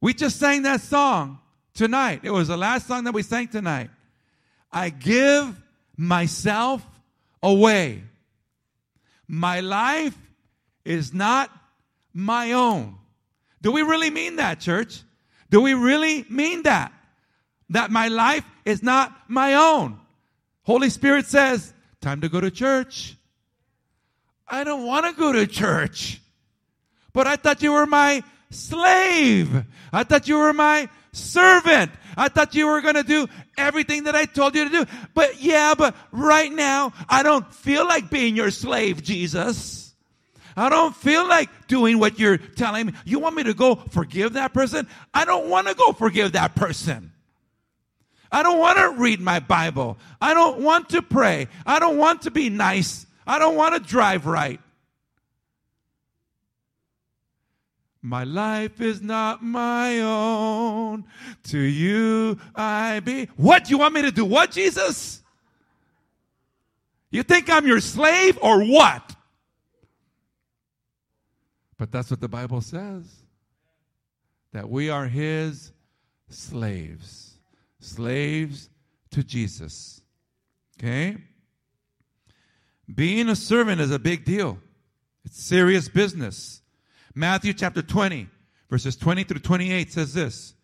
We 0.00 0.14
just 0.14 0.38
sang 0.38 0.62
that 0.62 0.80
song 0.80 1.38
tonight. 1.74 2.20
It 2.22 2.30
was 2.30 2.48
the 2.48 2.56
last 2.56 2.86
song 2.86 3.04
that 3.04 3.12
we 3.12 3.22
sang 3.22 3.48
tonight. 3.48 3.90
I 4.72 4.88
give 4.88 5.60
myself 5.98 6.82
away. 7.42 8.04
My 9.26 9.60
life 9.60 10.16
is 10.82 11.12
not 11.12 11.50
my 12.14 12.52
own. 12.52 12.96
Do 13.60 13.70
we 13.70 13.82
really 13.82 14.08
mean 14.08 14.36
that, 14.36 14.60
church? 14.60 15.02
Do 15.50 15.60
we 15.60 15.74
really 15.74 16.24
mean 16.30 16.62
that? 16.62 16.90
That 17.68 17.90
my 17.90 18.08
life 18.08 18.46
is 18.64 18.82
not 18.82 19.14
my 19.28 19.52
own. 19.52 20.00
Holy 20.62 20.88
Spirit 20.88 21.26
says, 21.26 21.74
time 22.00 22.20
to 22.20 22.28
go 22.28 22.40
to 22.40 22.50
church. 22.50 23.16
I 24.46 24.64
don't 24.64 24.86
want 24.86 25.06
to 25.06 25.12
go 25.12 25.32
to 25.32 25.46
church. 25.46 26.20
But 27.12 27.26
I 27.26 27.36
thought 27.36 27.62
you 27.62 27.72
were 27.72 27.86
my 27.86 28.22
slave. 28.50 29.64
I 29.92 30.04
thought 30.04 30.28
you 30.28 30.38
were 30.38 30.52
my 30.52 30.88
servant. 31.12 31.90
I 32.16 32.28
thought 32.28 32.54
you 32.54 32.66
were 32.66 32.80
going 32.80 32.94
to 32.94 33.02
do 33.02 33.28
everything 33.56 34.04
that 34.04 34.16
I 34.16 34.24
told 34.24 34.54
you 34.54 34.64
to 34.64 34.70
do. 34.70 34.84
But 35.14 35.40
yeah, 35.40 35.74
but 35.76 35.94
right 36.12 36.50
now, 36.50 36.92
I 37.08 37.22
don't 37.22 37.52
feel 37.52 37.86
like 37.86 38.10
being 38.10 38.36
your 38.36 38.50
slave, 38.50 39.02
Jesus. 39.02 39.94
I 40.56 40.68
don't 40.68 40.94
feel 40.96 41.26
like 41.28 41.48
doing 41.68 41.98
what 41.98 42.18
you're 42.18 42.38
telling 42.38 42.86
me. 42.86 42.92
You 43.04 43.20
want 43.20 43.36
me 43.36 43.44
to 43.44 43.54
go 43.54 43.76
forgive 43.76 44.32
that 44.32 44.52
person? 44.52 44.88
I 45.14 45.24
don't 45.24 45.48
want 45.48 45.68
to 45.68 45.74
go 45.74 45.92
forgive 45.92 46.32
that 46.32 46.56
person. 46.56 47.12
I 48.30 48.42
don't 48.42 48.58
want 48.58 48.78
to 48.78 49.00
read 49.00 49.20
my 49.20 49.40
Bible. 49.40 49.98
I 50.20 50.34
don't 50.34 50.60
want 50.60 50.90
to 50.90 51.02
pray. 51.02 51.48
I 51.64 51.78
don't 51.78 51.96
want 51.96 52.22
to 52.22 52.30
be 52.30 52.50
nice. 52.50 53.06
I 53.26 53.38
don't 53.38 53.56
want 53.56 53.74
to 53.74 53.80
drive 53.80 54.26
right. 54.26 54.60
My 58.00 58.24
life 58.24 58.80
is 58.80 59.02
not 59.02 59.42
my 59.42 60.00
own. 60.00 61.04
To 61.44 61.58
you 61.58 62.38
I 62.54 63.00
be. 63.00 63.26
What? 63.36 63.64
Do 63.64 63.70
you 63.70 63.78
want 63.78 63.94
me 63.94 64.02
to 64.02 64.12
do 64.12 64.24
what, 64.24 64.50
Jesus? 64.50 65.22
You 67.10 67.22
think 67.22 67.50
I'm 67.50 67.66
your 67.66 67.80
slave 67.80 68.38
or 68.40 68.62
what? 68.62 69.16
But 71.76 71.90
that's 71.92 72.10
what 72.10 72.20
the 72.20 72.28
Bible 72.28 72.60
says. 72.60 73.04
That 74.52 74.68
we 74.68 74.90
are 74.90 75.06
his 75.06 75.72
slaves. 76.28 77.27
Slaves 77.80 78.70
to 79.10 79.22
Jesus. 79.22 80.00
Okay? 80.78 81.16
Being 82.92 83.28
a 83.28 83.36
servant 83.36 83.80
is 83.80 83.90
a 83.90 83.98
big 83.98 84.24
deal. 84.24 84.58
It's 85.24 85.42
serious 85.42 85.88
business. 85.88 86.62
Matthew 87.14 87.52
chapter 87.52 87.82
20, 87.82 88.28
verses 88.70 88.96
20 88.96 89.24
through 89.24 89.40
28 89.40 89.92
says 89.92 90.14
this. 90.14 90.54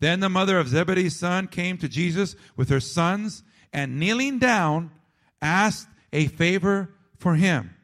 Then 0.00 0.20
the 0.20 0.28
mother 0.28 0.58
of 0.58 0.68
Zebedee's 0.68 1.16
son 1.16 1.46
came 1.46 1.78
to 1.78 1.88
Jesus 1.88 2.36
with 2.56 2.68
her 2.68 2.80
sons 2.80 3.42
and 3.72 3.98
kneeling 3.98 4.38
down 4.38 4.90
asked 5.42 5.88
a 6.12 6.26
favor 6.28 6.94
for 7.18 7.34
him. 7.34 7.74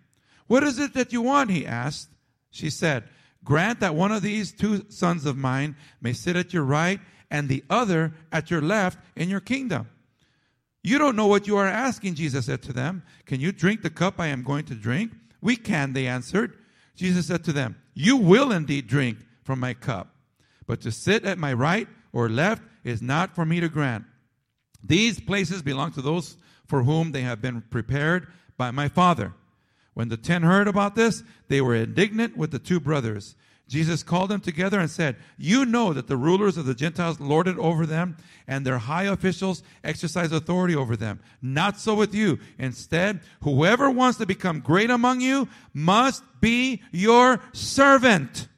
What 0.46 0.62
is 0.62 0.78
it 0.78 0.94
that 0.94 1.12
you 1.12 1.22
want? 1.22 1.50
He 1.50 1.66
asked. 1.66 2.08
She 2.50 2.70
said, 2.70 3.04
Grant 3.44 3.80
that 3.80 3.94
one 3.94 4.12
of 4.12 4.22
these 4.22 4.52
two 4.52 4.84
sons 4.90 5.24
of 5.24 5.36
mine 5.36 5.76
may 6.00 6.12
sit 6.12 6.36
at 6.36 6.52
your 6.52 6.64
right 6.64 7.00
and 7.30 7.48
the 7.48 7.64
other 7.70 8.12
at 8.32 8.50
your 8.50 8.60
left 8.60 8.98
in 9.16 9.28
your 9.28 9.40
kingdom. 9.40 9.88
You 10.82 10.98
don't 10.98 11.16
know 11.16 11.26
what 11.26 11.46
you 11.46 11.56
are 11.56 11.66
asking, 11.66 12.14
Jesus 12.14 12.46
said 12.46 12.62
to 12.62 12.72
them. 12.72 13.02
Can 13.26 13.40
you 13.40 13.52
drink 13.52 13.82
the 13.82 13.90
cup 13.90 14.18
I 14.18 14.28
am 14.28 14.42
going 14.42 14.64
to 14.66 14.74
drink? 14.74 15.12
We 15.40 15.56
can, 15.56 15.92
they 15.92 16.06
answered. 16.06 16.56
Jesus 16.96 17.26
said 17.26 17.44
to 17.44 17.52
them, 17.52 17.76
You 17.94 18.16
will 18.16 18.50
indeed 18.50 18.86
drink 18.86 19.18
from 19.42 19.60
my 19.60 19.74
cup, 19.74 20.14
but 20.66 20.80
to 20.82 20.92
sit 20.92 21.24
at 21.24 21.38
my 21.38 21.52
right 21.52 21.88
or 22.12 22.28
left 22.28 22.62
is 22.84 23.02
not 23.02 23.34
for 23.34 23.44
me 23.44 23.60
to 23.60 23.68
grant. 23.68 24.04
These 24.82 25.20
places 25.20 25.62
belong 25.62 25.92
to 25.92 26.02
those 26.02 26.36
for 26.66 26.82
whom 26.82 27.12
they 27.12 27.22
have 27.22 27.42
been 27.42 27.60
prepared 27.62 28.28
by 28.56 28.70
my 28.70 28.88
Father. 28.88 29.34
When 29.94 30.08
the 30.08 30.16
ten 30.16 30.42
heard 30.42 30.68
about 30.68 30.94
this, 30.94 31.22
they 31.48 31.60
were 31.60 31.74
indignant 31.74 32.36
with 32.36 32.52
the 32.52 32.58
two 32.58 32.80
brothers. 32.80 33.34
Jesus 33.70 34.02
called 34.02 34.30
them 34.30 34.40
together 34.40 34.80
and 34.80 34.90
said, 34.90 35.14
You 35.38 35.64
know 35.64 35.92
that 35.92 36.08
the 36.08 36.16
rulers 36.16 36.56
of 36.56 36.66
the 36.66 36.74
Gentiles 36.74 37.20
lord 37.20 37.46
it 37.46 37.56
over 37.56 37.86
them, 37.86 38.16
and 38.48 38.66
their 38.66 38.78
high 38.78 39.04
officials 39.04 39.62
exercise 39.84 40.32
authority 40.32 40.74
over 40.74 40.96
them. 40.96 41.20
Not 41.40 41.78
so 41.78 41.94
with 41.94 42.12
you. 42.12 42.40
Instead, 42.58 43.20
whoever 43.44 43.88
wants 43.88 44.18
to 44.18 44.26
become 44.26 44.58
great 44.58 44.90
among 44.90 45.20
you 45.20 45.48
must 45.72 46.24
be 46.40 46.82
your 46.90 47.40
servant. 47.52 48.48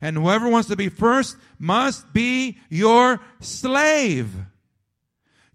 And 0.00 0.16
whoever 0.16 0.48
wants 0.48 0.68
to 0.68 0.76
be 0.76 0.88
first 0.88 1.36
must 1.58 2.12
be 2.12 2.58
your 2.70 3.20
slave. 3.40 4.32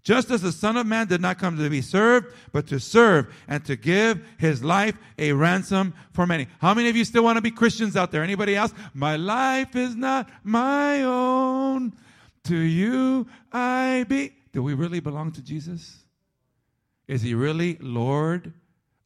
Just 0.04 0.30
as 0.30 0.42
the 0.42 0.52
Son 0.52 0.76
of 0.76 0.86
Man 0.86 1.06
did 1.06 1.22
not 1.22 1.38
come 1.38 1.56
to 1.56 1.70
be 1.70 1.80
served, 1.80 2.34
but 2.52 2.66
to 2.66 2.78
serve 2.78 3.34
and 3.48 3.64
to 3.64 3.74
give 3.74 4.22
his 4.38 4.62
life 4.62 4.96
a 5.18 5.32
ransom 5.32 5.94
for 6.12 6.26
many. 6.26 6.46
How 6.60 6.74
many 6.74 6.90
of 6.90 6.96
you 6.96 7.06
still 7.06 7.24
want 7.24 7.38
to 7.38 7.42
be 7.42 7.50
Christians 7.50 7.96
out 7.96 8.12
there? 8.12 8.22
Anybody 8.22 8.54
else? 8.54 8.74
My 8.92 9.16
life 9.16 9.74
is 9.74 9.96
not 9.96 10.28
my 10.44 11.02
own. 11.02 11.94
To 12.44 12.56
you 12.56 13.26
I 13.50 14.04
be. 14.06 14.32
Do 14.52 14.62
we 14.62 14.74
really 14.74 15.00
belong 15.00 15.32
to 15.32 15.42
Jesus? 15.42 15.96
Is 17.08 17.22
he 17.22 17.34
really 17.34 17.78
Lord 17.80 18.52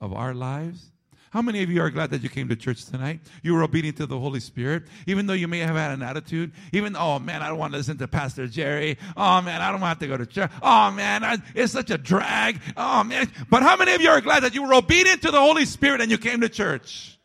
of 0.01 0.13
our 0.13 0.35
lives? 0.35 0.91
How 1.31 1.43
many 1.43 1.63
of 1.63 1.71
you 1.71 1.83
are 1.83 1.91
glad 1.91 2.11
that 2.11 2.23
you 2.23 2.29
came 2.29 2.49
to 2.49 2.57
church 2.57 2.87
tonight? 2.87 3.21
You 3.43 3.55
were 3.55 3.63
obedient 3.63 3.99
to 3.99 4.07
the 4.07 4.19
Holy 4.19 4.41
Spirit, 4.41 4.85
even 5.07 5.27
though 5.27 5.35
you 5.35 5.47
may 5.47 5.59
have 5.59 5.77
had 5.77 5.91
an 5.91 6.03
attitude. 6.03 6.53
Even, 6.73 6.97
oh 6.97 7.19
man, 7.19 7.43
I 7.43 7.49
don't 7.49 7.59
want 7.59 7.73
to 7.73 7.79
listen 7.79 7.99
to 7.99 8.09
Pastor 8.09 8.47
Jerry. 8.47 8.97
Oh 9.17 9.43
man, 9.43 9.61
I 9.61 9.71
don't 9.71 9.81
want 9.81 10.01
to 10.01 10.07
go 10.07 10.17
to 10.17 10.27
church. 10.27 10.51
Oh 10.63 10.91
man, 10.91 11.25
I, 11.25 11.37
it's 11.55 11.73
such 11.73 11.91
a 11.91 11.99
drag. 11.99 12.61
Oh 12.77 13.05
man. 13.05 13.31
But 13.51 13.63
how 13.63 13.77
many 13.77 13.93
of 13.95 14.01
you 14.01 14.09
are 14.09 14.21
glad 14.21 14.43
that 14.43 14.55
you 14.55 14.63
were 14.63 14.75
obedient 14.75 15.23
to 15.23 15.31
the 15.31 15.41
Holy 15.41 15.67
Spirit 15.67 16.01
and 16.01 16.11
you 16.11 16.19
came 16.19 16.41
to 16.41 16.49
church? 16.49 17.19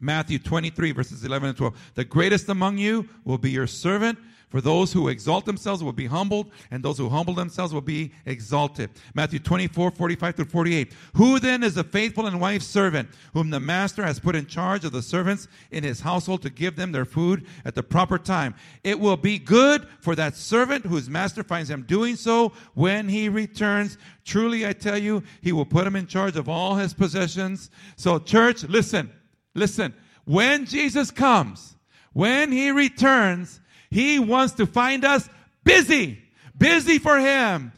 Matthew 0.00 0.38
23, 0.38 0.92
verses 0.92 1.24
11 1.24 1.50
and 1.50 1.58
12. 1.58 1.92
The 1.94 2.04
greatest 2.04 2.48
among 2.48 2.78
you 2.78 3.08
will 3.24 3.38
be 3.38 3.50
your 3.50 3.66
servant. 3.66 4.18
For 4.48 4.62
those 4.62 4.94
who 4.94 5.08
exalt 5.08 5.44
themselves 5.44 5.82
will 5.82 5.92
be 5.92 6.06
humbled, 6.06 6.50
and 6.70 6.82
those 6.82 6.96
who 6.96 7.10
humble 7.10 7.34
themselves 7.34 7.74
will 7.74 7.82
be 7.82 8.12
exalted. 8.24 8.88
Matthew 9.14 9.40
24, 9.40 9.90
45 9.90 10.36
through 10.36 10.44
48. 10.46 10.94
Who 11.14 11.38
then 11.38 11.62
is 11.62 11.76
a 11.76 11.84
faithful 11.84 12.26
and 12.26 12.40
wise 12.40 12.66
servant, 12.66 13.10
whom 13.34 13.50
the 13.50 13.60
master 13.60 14.02
has 14.02 14.18
put 14.18 14.34
in 14.34 14.46
charge 14.46 14.86
of 14.86 14.92
the 14.92 15.02
servants 15.02 15.48
in 15.70 15.84
his 15.84 16.00
household 16.00 16.40
to 16.42 16.50
give 16.50 16.76
them 16.76 16.92
their 16.92 17.04
food 17.04 17.44
at 17.66 17.74
the 17.74 17.82
proper 17.82 18.16
time? 18.16 18.54
It 18.84 18.98
will 18.98 19.18
be 19.18 19.38
good 19.38 19.86
for 20.00 20.14
that 20.14 20.34
servant 20.34 20.86
whose 20.86 21.10
master 21.10 21.42
finds 21.44 21.68
him 21.68 21.82
doing 21.82 22.16
so 22.16 22.52
when 22.72 23.06
he 23.06 23.28
returns. 23.28 23.98
Truly, 24.24 24.66
I 24.66 24.72
tell 24.72 24.96
you, 24.96 25.22
he 25.42 25.52
will 25.52 25.66
put 25.66 25.86
him 25.86 25.96
in 25.96 26.06
charge 26.06 26.36
of 26.36 26.48
all 26.48 26.76
his 26.76 26.94
possessions. 26.94 27.70
So, 27.96 28.18
church, 28.18 28.64
listen, 28.64 29.12
listen. 29.54 29.92
When 30.24 30.64
Jesus 30.64 31.10
comes, 31.10 31.76
when 32.14 32.50
he 32.50 32.70
returns, 32.70 33.60
he 33.90 34.18
wants 34.18 34.54
to 34.54 34.66
find 34.66 35.04
us 35.04 35.28
busy, 35.64 36.18
busy 36.56 36.98
for 36.98 37.18
Him, 37.18 37.72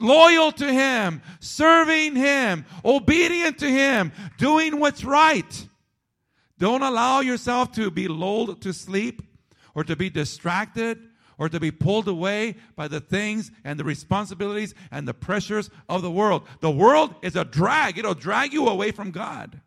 loyal 0.00 0.52
to 0.52 0.72
Him, 0.72 1.22
serving 1.40 2.16
Him, 2.16 2.64
obedient 2.84 3.58
to 3.58 3.68
Him, 3.68 4.12
doing 4.38 4.80
what's 4.80 5.04
right. 5.04 5.68
Don't 6.58 6.82
allow 6.82 7.20
yourself 7.20 7.72
to 7.72 7.90
be 7.90 8.08
lulled 8.08 8.62
to 8.62 8.72
sleep 8.72 9.22
or 9.74 9.84
to 9.84 9.96
be 9.96 10.10
distracted 10.10 10.98
or 11.36 11.48
to 11.48 11.58
be 11.58 11.72
pulled 11.72 12.06
away 12.06 12.54
by 12.76 12.86
the 12.86 13.00
things 13.00 13.50
and 13.64 13.78
the 13.78 13.84
responsibilities 13.84 14.74
and 14.92 15.06
the 15.06 15.14
pressures 15.14 15.68
of 15.88 16.02
the 16.02 16.10
world. 16.10 16.46
The 16.60 16.70
world 16.70 17.14
is 17.22 17.34
a 17.34 17.44
drag, 17.44 17.98
it'll 17.98 18.14
drag 18.14 18.52
you 18.52 18.68
away 18.68 18.92
from 18.92 19.10
God. 19.10 19.60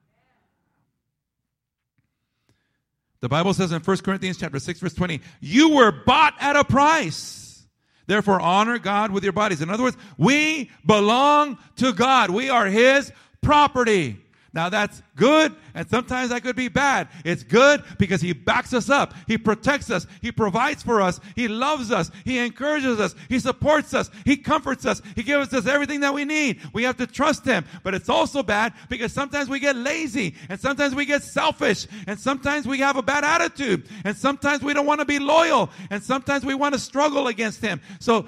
The 3.19 3.30
Bible 3.30 3.53
says 3.53 3.71
in 3.71 3.82
1 3.82 3.97
Corinthians 3.97 4.38
chapter 4.38 4.60
6 4.60 4.80
verse 4.80 4.93
20, 4.93 5.21
you 5.39 5.75
were 5.75 5.91
bought 5.91 6.36
at 6.39 6.56
a 6.56 6.63
price. 6.63 7.65
Therefore 8.06 8.39
honor 8.39 8.80
God 8.80 9.12
with 9.12 9.23
your 9.23 9.34
bodies. 9.34 9.62
In 9.62 9.69
other 9.69 9.84
words, 9.84 9.97
we 10.17 10.71
belong 10.86 11.58
to 11.77 11.91
God. 11.91 12.30
We 12.30 12.49
are 12.49 12.67
His 12.67 13.12
property. 13.41 14.17
Now 14.58 14.70
that's 14.70 15.04
good, 15.15 15.56
and 15.76 15.88
sometimes 15.88 16.32
that 16.32 16.41
could 16.41 16.56
be 16.56 16.67
bad. 16.67 17.10
It's 17.24 17.43
good 17.43 17.84
because 18.00 18.22
He 18.22 18.34
backs 18.34 18.74
us 18.74 18.89
up. 18.89 19.13
He 19.28 19.38
protects 19.38 19.91
us. 19.91 20.08
He 20.20 20.32
provides 20.32 20.82
for 20.82 21.00
us. 21.00 21.20
He 21.36 21.48
loves 21.48 21.91
us. 21.91 22.10
He 22.26 22.39
encourages 22.39 23.00
us. 23.00 23.13
He 23.30 23.38
supports 23.38 23.93
us. 23.93 24.10
He 24.26 24.36
comforts 24.36 24.88
us. 24.88 25.04
He 25.15 25.22
gives 25.22 25.54
us 25.54 25.67
everything 25.67 26.00
that 26.00 26.15
we 26.15 26.26
need. 26.26 26.60
We 26.74 26.82
have 26.86 26.98
to 26.98 27.06
trust 27.06 27.46
Him. 27.46 27.65
But 27.84 27.93
it's 27.93 28.10
also 28.10 28.41
bad 28.41 28.74
because 28.89 29.13
sometimes 29.13 29.48
we 29.48 29.60
get 29.60 29.76
lazy, 29.76 30.34
and 30.50 30.60
sometimes 30.60 30.96
we 30.96 31.06
get 31.06 31.22
selfish, 31.22 31.86
and 32.08 32.20
sometimes 32.20 32.65
we 32.65 32.80
have 32.80 32.98
a 32.98 33.04
bad 33.04 33.24
attitude, 33.24 33.88
and 34.06 34.17
sometimes 34.17 34.63
we 34.63 34.74
don't 34.74 34.88
want 34.88 35.02
to 35.02 35.06
be 35.06 35.20
loyal, 35.20 35.70
and 35.91 36.02
sometimes 36.02 36.43
we 36.43 36.56
want 36.56 36.74
to 36.74 36.80
struggle 36.80 37.28
against 37.28 37.62
Him. 37.62 37.80
So 38.00 38.26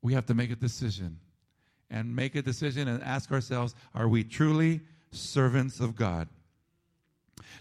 we 0.00 0.12
have 0.12 0.26
to 0.26 0.34
make 0.34 0.52
a 0.52 0.56
decision 0.56 1.18
and 1.90 2.14
make 2.14 2.34
a 2.34 2.42
decision 2.42 2.88
and 2.88 3.02
ask 3.02 3.32
ourselves, 3.32 3.74
are 3.94 4.08
we 4.08 4.24
truly 4.24 4.80
servants 5.10 5.80
of 5.80 5.96
God? 5.96 6.28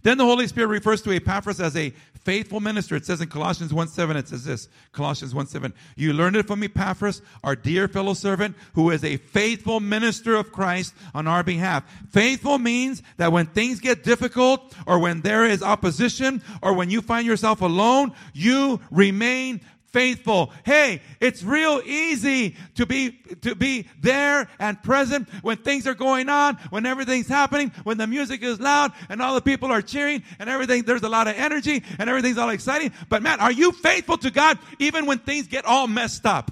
Then 0.04 0.18
the 0.18 0.26
Holy 0.26 0.48
Spirit 0.48 0.68
refers 0.68 1.02
to 1.02 1.12
Epaphras 1.12 1.60
as 1.60 1.76
a 1.76 1.94
faithful 2.24 2.60
minister. 2.60 2.96
It 2.96 3.06
says 3.06 3.22
in 3.22 3.28
Colossians 3.28 3.74
1 3.74 3.88
7, 3.88 4.18
it 4.18 4.28
says 4.28 4.46
this 4.46 4.70
Colossians 4.92 5.34
1 5.34 5.48
7. 5.48 5.74
You 5.96 6.14
learned 6.14 6.36
it 6.36 6.48
from 6.48 6.64
Epaphras, 6.64 7.22
our 7.44 7.56
dear 7.56 7.88
fellow 7.88 8.14
servant, 8.14 8.56
who 8.74 8.92
is 8.92 9.04
a 9.04 9.18
faithful 9.18 9.80
minister 9.80 10.36
of 10.36 10.52
Christ 10.52 10.94
on 11.14 11.28
our 11.28 11.44
behalf. 11.44 11.84
Faithful 12.12 12.60
means 12.60 13.02
that 13.18 13.32
when 13.32 13.48
things 13.48 13.80
get 13.80 14.04
difficult, 14.04 14.74
or 14.86 15.00
when 15.00 15.22
there 15.22 15.46
is 15.46 15.62
opposition, 15.64 16.42
or 16.62 16.74
when 16.74 16.90
you 16.90 17.02
find 17.02 17.26
yourself 17.26 17.62
alone, 17.62 18.14
you 18.34 18.80
remain 18.92 19.62
faithful. 19.92 20.52
Hey, 20.66 21.02
it's 21.20 21.44
real 21.44 21.82
easy 21.84 22.56
to 22.76 22.86
be, 22.86 23.12
to 23.42 23.56
be 23.56 23.88
there 24.02 24.50
and 24.60 24.82
present 24.82 25.30
when 25.42 25.58
things 25.58 25.88
are 25.88 25.94
going 25.94 26.30
on, 26.30 26.56
when 26.70 26.86
everything's 26.86 27.28
happening, 27.28 27.72
when 27.84 27.98
the 27.98 28.08
music 28.08 28.44
is 28.44 28.60
loud 28.60 28.92
and 29.10 29.22
all 29.22 29.36
the 29.36 29.42
people 29.42 29.72
are 29.72 29.82
cheering 29.82 30.24
and 30.40 30.50
everything, 30.50 30.84
there's 30.84 31.04
a 31.04 31.10
lot 31.10 31.28
of 31.28 31.36
energy 31.36 31.84
and 31.98 32.10
everything's 32.10 32.38
all 32.38 32.50
exciting. 32.50 32.92
But 33.10 33.24
man, 33.24 33.40
are 33.40 33.52
you 33.52 33.72
faithful 33.72 34.18
to 34.20 34.32
God 34.32 34.60
even 34.80 35.06
when 35.06 35.20
things 35.20 35.48
get 35.48 35.66
all 35.66 35.88
messed 35.88 36.26
up? 36.26 36.52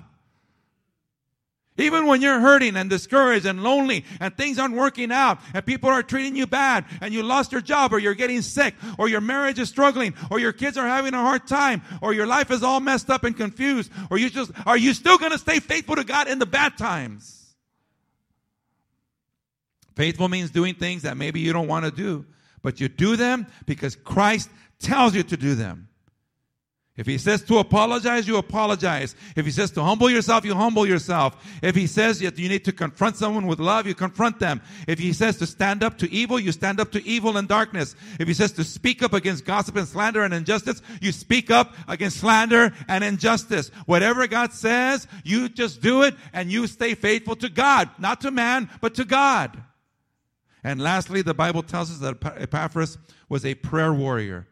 Even 1.77 2.07
when 2.07 2.21
you're 2.21 2.39
hurting 2.39 2.75
and 2.75 2.89
discouraged 2.89 3.45
and 3.45 3.61
lonely 3.61 4.03
and 4.19 4.35
things 4.35 4.57
aren't 4.57 4.75
working 4.75 5.11
out 5.11 5.39
and 5.53 5.63
people 5.63 5.89
are 5.89 6.01
treating 6.01 6.35
you 6.35 6.47
bad 6.47 6.85
and 7.01 7.13
you 7.13 7.21
lost 7.21 7.51
your 7.51 7.61
job 7.61 7.93
or 7.93 7.99
you're 7.99 8.15
getting 8.15 8.41
sick 8.41 8.73
or 8.97 9.07
your 9.07 9.21
marriage 9.21 9.59
is 9.59 9.69
struggling 9.69 10.15
or 10.31 10.39
your 10.39 10.53
kids 10.53 10.75
are 10.75 10.87
having 10.87 11.13
a 11.13 11.21
hard 11.21 11.45
time 11.45 11.83
or 12.01 12.13
your 12.13 12.25
life 12.25 12.49
is 12.49 12.63
all 12.63 12.79
messed 12.79 13.11
up 13.11 13.23
and 13.23 13.37
confused 13.37 13.91
or 14.09 14.17
you 14.17 14.29
just, 14.29 14.51
are 14.65 14.77
you 14.77 14.93
still 14.93 15.19
going 15.19 15.31
to 15.31 15.37
stay 15.37 15.59
faithful 15.59 15.95
to 15.95 16.03
God 16.03 16.27
in 16.27 16.39
the 16.39 16.47
bad 16.47 16.77
times? 16.77 17.55
Faithful 19.95 20.29
means 20.29 20.49
doing 20.49 20.73
things 20.73 21.03
that 21.03 21.15
maybe 21.15 21.39
you 21.39 21.53
don't 21.53 21.67
want 21.67 21.85
to 21.85 21.91
do, 21.91 22.25
but 22.63 22.79
you 22.79 22.87
do 22.87 23.15
them 23.15 23.45
because 23.67 23.95
Christ 23.95 24.49
tells 24.79 25.13
you 25.15 25.23
to 25.23 25.37
do 25.37 25.53
them. 25.53 25.86
If 26.97 27.05
he 27.05 27.19
says 27.19 27.43
to 27.43 27.59
apologize, 27.59 28.27
you 28.27 28.37
apologize. 28.37 29.15
If 29.35 29.45
he 29.45 29.51
says 29.51 29.69
to 29.71 29.83
humble 29.83 30.09
yourself, 30.09 30.43
you 30.43 30.55
humble 30.55 30.87
yourself. 30.87 31.37
If 31.61 31.75
he 31.75 31.85
says 31.85 32.19
that 32.21 32.39
you 32.39 32.49
need 32.49 32.65
to 32.65 32.71
confront 32.71 33.17
someone 33.17 33.45
with 33.45 33.59
love, 33.59 33.85
you 33.85 33.93
confront 33.93 34.39
them. 34.39 34.61
If 34.87 34.97
he 34.97 35.13
says 35.13 35.37
to 35.37 35.45
stand 35.45 35.83
up 35.83 35.99
to 35.99 36.11
evil, 36.11 36.39
you 36.39 36.51
stand 36.51 36.79
up 36.79 36.91
to 36.93 37.07
evil 37.07 37.37
and 37.37 37.47
darkness. 37.47 37.95
If 38.19 38.27
he 38.27 38.33
says 38.33 38.51
to 38.53 38.63
speak 38.63 39.03
up 39.03 39.13
against 39.13 39.45
gossip 39.45 39.75
and 39.75 39.87
slander 39.87 40.23
and 40.23 40.33
injustice, 40.33 40.81
you 40.99 41.11
speak 41.11 41.51
up 41.51 41.75
against 41.87 42.17
slander 42.17 42.73
and 42.87 43.03
injustice. 43.03 43.69
Whatever 43.85 44.25
God 44.25 44.51
says, 44.53 45.05
you 45.23 45.49
just 45.49 45.81
do 45.81 46.01
it 46.01 46.15
and 46.33 46.51
you 46.51 46.65
stay 46.65 46.95
faithful 46.95 47.35
to 47.35 47.49
God, 47.49 47.91
not 47.99 48.21
to 48.21 48.31
man, 48.31 48.71
but 48.81 48.95
to 48.95 49.05
God. 49.05 49.61
And 50.63 50.81
lastly, 50.81 51.21
the 51.21 51.35
Bible 51.35 51.61
tells 51.61 51.91
us 51.91 51.99
that 51.99 52.41
Epaphras 52.41 52.97
was 53.29 53.45
a 53.45 53.53
prayer 53.53 53.93
warrior. 53.93 54.47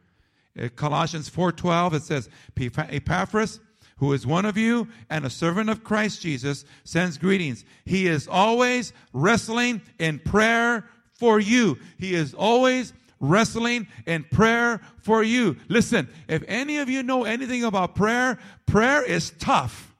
Uh, 0.60 0.70
Colossians 0.76 1.30
4:12 1.30 1.94
it 1.94 2.04
says 2.04 2.30
Epaphras 2.58 3.60
who 3.98 4.13
is 4.13 4.28
one 4.28 4.46
of 4.46 4.58
you 4.58 4.88
and 5.10 5.26
a 5.26 5.30
servant 5.30 5.70
of 5.70 5.84
Christ 5.84 6.22
Jesus 6.22 6.65
sends 6.84 7.18
greetings. 7.18 7.63
He 7.86 8.08
is 8.08 8.28
always 8.28 8.94
wrestling 9.13 9.82
in 10.00 10.20
prayer 10.20 10.86
for 11.13 11.39
you. 11.39 11.78
He 11.98 12.13
is 12.13 12.34
always 12.34 12.94
wrestling 13.20 13.88
in 14.06 14.24
prayer 14.26 14.82
for 14.98 15.24
you. 15.24 15.58
Listen, 15.70 16.10
if 16.28 16.44
any 16.48 16.78
of 16.78 16.89
you 16.89 17.04
know 17.04 17.24
anything 17.24 17.63
about 17.63 17.96
prayer, 17.96 18.38
prayer 18.65 19.04
is 19.04 19.32
tough. 19.39 19.96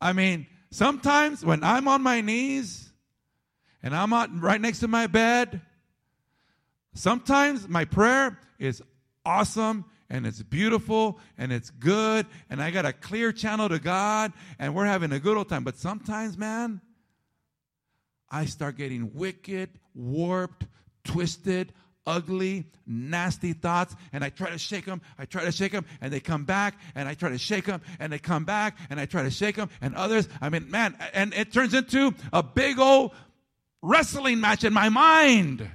I 0.00 0.12
mean, 0.12 0.46
sometimes 0.70 1.44
when 1.44 1.62
I'm 1.62 1.86
on 1.86 2.02
my 2.02 2.20
knees 2.20 2.90
and 3.82 3.94
I'm 3.94 4.12
out 4.12 4.30
right 4.40 4.60
next 4.60 4.80
to 4.80 4.88
my 4.88 5.06
bed, 5.06 5.60
sometimes 6.94 7.68
my 7.68 7.84
prayer 7.84 8.38
is 8.58 8.82
awesome 9.28 9.84
and 10.08 10.26
it's 10.26 10.42
beautiful 10.42 11.20
and 11.36 11.52
it's 11.52 11.68
good 11.68 12.26
and 12.48 12.62
I 12.62 12.70
got 12.70 12.86
a 12.86 12.94
clear 12.94 13.30
channel 13.30 13.68
to 13.68 13.78
God 13.78 14.32
and 14.58 14.74
we're 14.74 14.86
having 14.86 15.12
a 15.12 15.20
good 15.20 15.36
old 15.36 15.50
time. 15.50 15.64
But 15.64 15.76
sometimes, 15.76 16.38
man, 16.38 16.80
I 18.30 18.46
start 18.46 18.78
getting 18.78 19.12
wicked, 19.12 19.68
warped, 19.94 20.64
twisted, 21.04 21.74
ugly, 22.06 22.64
nasty 22.86 23.52
thoughts, 23.52 23.94
and 24.14 24.24
I 24.24 24.30
try 24.30 24.48
to 24.48 24.56
shake 24.58 24.86
them. 24.86 25.02
I 25.18 25.26
try 25.26 25.44
to 25.44 25.52
shake 25.52 25.72
them, 25.72 25.84
and 26.00 26.10
they 26.10 26.20
come 26.20 26.44
back, 26.44 26.78
and 26.94 27.06
I 27.06 27.12
try 27.12 27.28
to 27.28 27.38
shake 27.38 27.66
them, 27.66 27.82
and 28.00 28.10
they 28.10 28.18
come 28.18 28.44
back, 28.44 28.78
and 28.88 28.98
I 28.98 29.04
try 29.04 29.24
to 29.24 29.30
shake 29.30 29.56
them, 29.56 29.68
and 29.82 29.94
others. 29.94 30.26
I 30.40 30.48
mean, 30.48 30.70
man, 30.70 30.96
and 31.12 31.34
it 31.34 31.52
turns 31.52 31.74
into 31.74 32.14
a 32.32 32.42
big 32.42 32.78
old 32.78 33.12
wrestling 33.82 34.40
match 34.40 34.64
in 34.64 34.72
my 34.72 34.88
mind. 34.88 35.68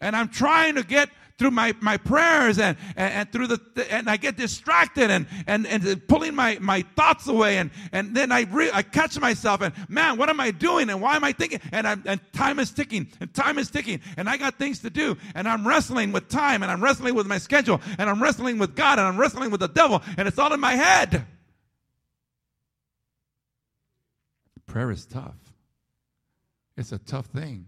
And 0.00 0.16
I'm 0.16 0.28
trying 0.28 0.74
to 0.74 0.82
get 0.82 1.08
through 1.38 1.50
my, 1.50 1.74
my 1.80 1.96
prayers 1.96 2.58
and, 2.58 2.76
and, 2.96 3.12
and 3.12 3.32
through 3.32 3.48
the, 3.48 3.86
and 3.90 4.08
I 4.08 4.16
get 4.16 4.36
distracted 4.36 5.10
and, 5.10 5.26
and, 5.46 5.66
and 5.66 6.06
pulling 6.06 6.34
my, 6.34 6.58
my 6.60 6.82
thoughts 6.94 7.26
away. 7.26 7.58
And, 7.58 7.70
and 7.92 8.14
then 8.14 8.30
I 8.30 8.42
re, 8.42 8.70
I 8.72 8.82
catch 8.82 9.18
myself 9.18 9.60
and 9.60 9.74
man, 9.88 10.16
what 10.16 10.28
am 10.28 10.38
I 10.38 10.52
doing? 10.52 10.90
And 10.90 11.00
why 11.00 11.16
am 11.16 11.24
I 11.24 11.32
thinking? 11.32 11.60
And 11.72 11.88
I'm, 11.88 12.02
and 12.06 12.20
time 12.32 12.58
is 12.58 12.70
ticking 12.70 13.08
and 13.20 13.32
time 13.34 13.58
is 13.58 13.70
ticking 13.70 14.00
and 14.16 14.28
I 14.28 14.36
got 14.36 14.58
things 14.58 14.80
to 14.80 14.90
do 14.90 15.16
and 15.34 15.48
I'm 15.48 15.66
wrestling 15.66 16.12
with 16.12 16.28
time 16.28 16.62
and 16.62 16.70
I'm 16.70 16.82
wrestling 16.82 17.14
with 17.14 17.26
my 17.26 17.38
schedule 17.38 17.80
and 17.98 18.08
I'm 18.08 18.22
wrestling 18.22 18.58
with 18.58 18.76
God 18.76 18.98
and 18.98 19.08
I'm 19.08 19.18
wrestling 19.18 19.50
with 19.50 19.60
the 19.60 19.68
devil 19.68 20.02
and 20.16 20.28
it's 20.28 20.38
all 20.38 20.52
in 20.52 20.60
my 20.60 20.76
head. 20.76 21.26
Prayer 24.66 24.90
is 24.90 25.04
tough. 25.04 25.34
It's 26.76 26.92
a 26.92 26.98
tough 26.98 27.26
thing. 27.26 27.66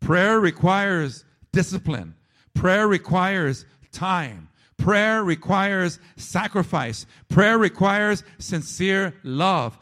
Prayer 0.00 0.38
requires 0.38 1.24
discipline. 1.52 2.14
Prayer 2.54 2.88
requires 2.88 3.64
time. 3.92 4.48
Prayer 4.76 5.24
requires 5.24 5.98
sacrifice. 6.16 7.04
Prayer 7.28 7.58
requires 7.58 8.22
sincere 8.38 9.14
love. 9.24 9.76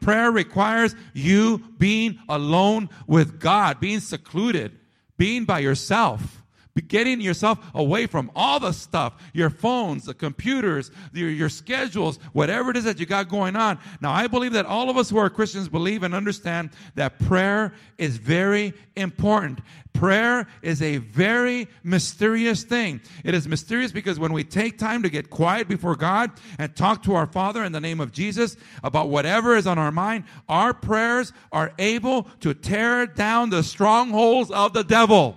prayer 0.00 0.30
requires 0.30 0.94
you 1.14 1.58
being 1.78 2.18
alone 2.28 2.88
with 3.06 3.40
God, 3.40 3.80
being 3.80 4.00
secluded, 4.00 4.78
being 5.16 5.44
by 5.44 5.58
yourself 5.58 6.37
getting 6.80 7.20
yourself 7.20 7.58
away 7.74 8.06
from 8.06 8.30
all 8.34 8.60
the 8.60 8.72
stuff 8.72 9.14
your 9.32 9.50
phones 9.50 10.04
the 10.04 10.14
computers 10.14 10.90
your, 11.12 11.30
your 11.30 11.48
schedules 11.48 12.18
whatever 12.32 12.70
it 12.70 12.76
is 12.76 12.84
that 12.84 12.98
you 12.98 13.06
got 13.06 13.28
going 13.28 13.56
on. 13.56 13.78
Now 14.00 14.12
i 14.12 14.26
believe 14.26 14.52
that 14.52 14.66
all 14.66 14.90
of 14.90 14.96
us 14.96 15.10
who 15.10 15.18
are 15.18 15.30
christians 15.30 15.68
believe 15.68 16.02
and 16.02 16.14
understand 16.14 16.70
that 16.94 17.18
prayer 17.18 17.74
is 17.96 18.16
very 18.16 18.74
important. 18.96 19.60
Prayer 19.92 20.46
is 20.62 20.82
a 20.82 20.98
very 20.98 21.66
mysterious 21.82 22.62
thing. 22.62 23.00
It 23.24 23.34
is 23.34 23.48
mysterious 23.48 23.90
because 23.90 24.18
when 24.18 24.32
we 24.32 24.44
take 24.44 24.78
time 24.78 25.02
to 25.02 25.08
get 25.08 25.30
quiet 25.30 25.66
before 25.68 25.96
god 25.96 26.30
and 26.58 26.74
talk 26.76 27.02
to 27.04 27.14
our 27.14 27.26
father 27.26 27.64
in 27.64 27.72
the 27.72 27.80
name 27.80 28.00
of 28.00 28.12
jesus 28.12 28.56
about 28.82 29.08
whatever 29.08 29.56
is 29.56 29.66
on 29.66 29.78
our 29.78 29.90
mind 29.90 30.24
our 30.48 30.72
prayers 30.72 31.32
are 31.52 31.72
able 31.78 32.24
to 32.40 32.54
tear 32.54 33.06
down 33.06 33.50
the 33.50 33.62
strongholds 33.62 34.50
of 34.50 34.72
the 34.72 34.84
devil 34.84 35.36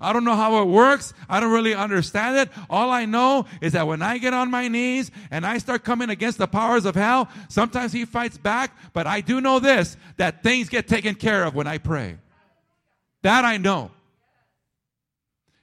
I 0.00 0.12
don't 0.12 0.24
know 0.24 0.36
how 0.36 0.62
it 0.62 0.66
works. 0.66 1.12
I 1.28 1.40
don't 1.40 1.52
really 1.52 1.74
understand 1.74 2.36
it. 2.36 2.50
All 2.70 2.90
I 2.90 3.04
know 3.04 3.46
is 3.60 3.72
that 3.72 3.86
when 3.86 4.00
I 4.00 4.18
get 4.18 4.32
on 4.32 4.50
my 4.50 4.68
knees 4.68 5.10
and 5.30 5.44
I 5.44 5.58
start 5.58 5.82
coming 5.82 6.08
against 6.08 6.38
the 6.38 6.46
powers 6.46 6.84
of 6.84 6.94
hell, 6.94 7.28
sometimes 7.48 7.92
he 7.92 8.04
fights 8.04 8.38
back, 8.38 8.76
but 8.92 9.06
I 9.08 9.20
do 9.20 9.40
know 9.40 9.58
this, 9.58 9.96
that 10.16 10.42
things 10.42 10.68
get 10.68 10.86
taken 10.86 11.16
care 11.16 11.44
of 11.44 11.54
when 11.54 11.66
I 11.66 11.78
pray. 11.78 12.18
That 13.22 13.44
I 13.44 13.56
know. 13.56 13.90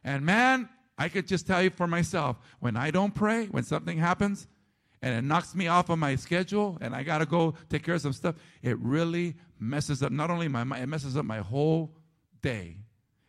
And 0.03 0.25
man, 0.25 0.67
I 0.97 1.07
could 1.07 1.27
just 1.27 1.47
tell 1.47 1.63
you 1.63 1.69
for 1.69 1.87
myself, 1.87 2.37
when 2.59 2.75
I 2.75 2.91
don't 2.91 3.15
pray, 3.15 3.45
when 3.45 3.63
something 3.63 3.97
happens 3.97 4.47
and 5.01 5.15
it 5.15 5.23
knocks 5.23 5.55
me 5.55 5.67
off 5.67 5.89
of 5.89 5.97
my 5.97 6.15
schedule 6.17 6.77
and 6.81 6.93
I 6.93 7.03
got 7.03 7.19
to 7.19 7.25
go 7.25 7.53
take 7.69 7.83
care 7.83 7.95
of 7.95 8.01
some 8.01 8.13
stuff, 8.13 8.35
it 8.61 8.77
really 8.79 9.35
messes 9.59 10.03
up 10.03 10.11
not 10.11 10.29
only 10.29 10.49
my 10.49 10.65
mind, 10.65 10.83
it 10.83 10.87
messes 10.87 11.15
up 11.15 11.25
my 11.25 11.39
whole 11.39 11.95
day. 12.41 12.77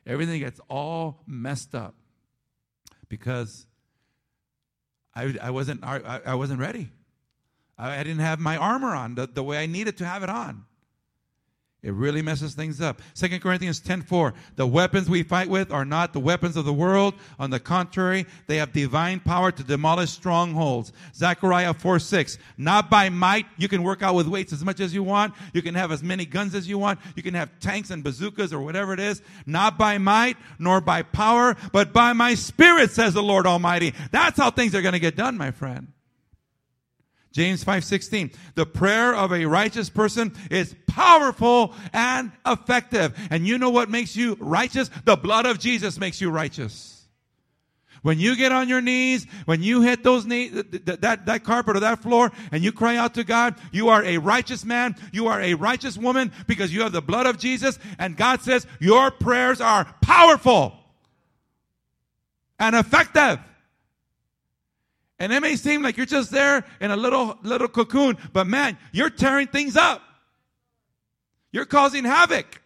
Everything 0.06 0.40
gets 0.40 0.60
all 0.68 1.22
messed 1.26 1.74
up 1.74 1.94
because 3.08 3.66
I, 5.14 5.34
I 5.42 5.50
wasn't 5.50 5.82
I, 5.82 6.20
I 6.24 6.34
wasn't 6.34 6.60
ready. 6.60 6.90
I, 7.76 7.98
I, 7.98 8.02
didn't 8.02 8.20
have 8.20 8.38
my 8.38 8.56
armor 8.56 8.94
on 8.94 9.14
the, 9.16 9.26
the 9.26 9.42
way 9.42 9.58
I 9.58 9.66
needed 9.66 9.98
to 9.98 10.06
have 10.06 10.22
it 10.22 10.30
on. 10.30 10.64
It 11.86 11.94
really 11.94 12.20
messes 12.20 12.54
things 12.54 12.80
up. 12.80 13.00
2 13.14 13.40
Corinthians 13.40 13.78
10:4. 13.78 14.34
The 14.56 14.66
weapons 14.66 15.08
we 15.08 15.22
fight 15.22 15.48
with 15.48 15.70
are 15.70 15.84
not 15.84 16.12
the 16.12 16.18
weapons 16.18 16.56
of 16.56 16.64
the 16.64 16.72
world. 16.72 17.14
On 17.38 17.50
the 17.50 17.60
contrary, 17.60 18.26
they 18.48 18.56
have 18.56 18.72
divine 18.72 19.20
power 19.20 19.52
to 19.52 19.62
demolish 19.62 20.10
strongholds. 20.10 20.92
Zechariah 21.14 21.74
4:6. 21.74 22.38
Not 22.58 22.90
by 22.90 23.08
might. 23.08 23.46
You 23.56 23.68
can 23.68 23.84
work 23.84 24.02
out 24.02 24.16
with 24.16 24.26
weights 24.26 24.52
as 24.52 24.64
much 24.64 24.80
as 24.80 24.92
you 24.92 25.04
want. 25.04 25.32
You 25.52 25.62
can 25.62 25.76
have 25.76 25.92
as 25.92 26.02
many 26.02 26.26
guns 26.26 26.56
as 26.56 26.66
you 26.66 26.76
want. 26.76 26.98
You 27.14 27.22
can 27.22 27.34
have 27.34 27.50
tanks 27.60 27.90
and 27.90 28.02
bazookas 28.02 28.52
or 28.52 28.58
whatever 28.58 28.92
it 28.92 28.98
is. 28.98 29.22
Not 29.46 29.78
by 29.78 29.98
might 29.98 30.36
nor 30.58 30.80
by 30.80 31.02
power, 31.02 31.56
but 31.70 31.92
by 31.92 32.12
my 32.14 32.34
spirit, 32.34 32.90
says 32.90 33.14
the 33.14 33.22
Lord 33.22 33.46
Almighty. 33.46 33.94
That's 34.10 34.36
how 34.36 34.50
things 34.50 34.74
are 34.74 34.82
going 34.82 34.94
to 34.94 34.98
get 34.98 35.14
done, 35.14 35.38
my 35.38 35.52
friend. 35.52 35.92
James 37.36 37.62
5:16. 37.62 38.30
The 38.54 38.64
prayer 38.64 39.14
of 39.14 39.30
a 39.30 39.44
righteous 39.44 39.90
person 39.90 40.32
is 40.50 40.74
powerful 40.86 41.74
and 41.92 42.32
effective. 42.46 43.12
And 43.28 43.46
you 43.46 43.58
know 43.58 43.68
what 43.68 43.90
makes 43.90 44.16
you 44.16 44.38
righteous? 44.40 44.88
The 45.04 45.16
blood 45.16 45.44
of 45.44 45.58
Jesus 45.58 45.98
makes 45.98 46.18
you 46.18 46.30
righteous. 46.30 47.02
When 48.00 48.18
you 48.18 48.36
get 48.36 48.52
on 48.52 48.70
your 48.70 48.80
knees, 48.80 49.26
when 49.44 49.62
you 49.62 49.82
hit 49.82 50.02
those 50.02 50.24
knees, 50.24 50.50
that, 50.52 51.02
that, 51.02 51.26
that 51.26 51.44
carpet 51.44 51.76
or 51.76 51.80
that 51.80 51.98
floor, 51.98 52.32
and 52.52 52.64
you 52.64 52.72
cry 52.72 52.96
out 52.96 53.12
to 53.14 53.24
God, 53.24 53.56
you 53.70 53.90
are 53.90 54.02
a 54.02 54.16
righteous 54.16 54.64
man, 54.64 54.96
you 55.12 55.26
are 55.26 55.42
a 55.42 55.52
righteous 55.52 55.98
woman 55.98 56.32
because 56.46 56.72
you 56.72 56.80
have 56.84 56.92
the 56.92 57.02
blood 57.02 57.26
of 57.26 57.36
Jesus, 57.36 57.78
and 57.98 58.16
God 58.16 58.40
says 58.40 58.66
your 58.80 59.10
prayers 59.10 59.60
are 59.60 59.84
powerful 60.00 60.74
and 62.58 62.74
effective. 62.74 63.40
And 65.18 65.32
it 65.32 65.40
may 65.40 65.56
seem 65.56 65.82
like 65.82 65.96
you're 65.96 66.06
just 66.06 66.30
there 66.30 66.64
in 66.80 66.90
a 66.90 66.96
little, 66.96 67.38
little 67.42 67.68
cocoon, 67.68 68.18
but 68.32 68.46
man, 68.46 68.76
you're 68.92 69.10
tearing 69.10 69.46
things 69.46 69.76
up. 69.76 70.02
You're 71.52 71.64
causing 71.64 72.04
havoc. 72.04 72.60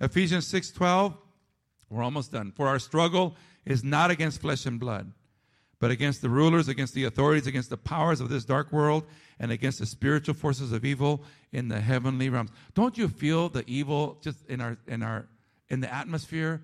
Ephesians 0.00 0.46
6:12 0.46 1.16
We're 1.88 2.02
almost 2.02 2.32
done. 2.32 2.52
For 2.52 2.68
our 2.68 2.78
struggle 2.78 3.36
is 3.64 3.82
not 3.82 4.10
against 4.10 4.42
flesh 4.42 4.66
and 4.66 4.78
blood, 4.78 5.12
but 5.78 5.90
against 5.90 6.20
the 6.20 6.28
rulers, 6.28 6.68
against 6.68 6.92
the 6.92 7.04
authorities, 7.04 7.46
against 7.46 7.70
the 7.70 7.78
powers 7.78 8.20
of 8.20 8.28
this 8.28 8.44
dark 8.44 8.70
world, 8.70 9.06
and 9.38 9.50
against 9.50 9.78
the 9.78 9.86
spiritual 9.86 10.34
forces 10.34 10.72
of 10.72 10.84
evil 10.84 11.24
in 11.52 11.68
the 11.68 11.80
heavenly 11.80 12.28
realms. 12.28 12.50
Don't 12.74 12.98
you 12.98 13.08
feel 13.08 13.48
the 13.48 13.64
evil 13.66 14.18
just 14.20 14.44
in 14.46 14.60
our 14.60 14.76
in 14.86 15.02
our 15.02 15.26
in 15.68 15.80
the 15.80 15.92
atmosphere 15.92 16.62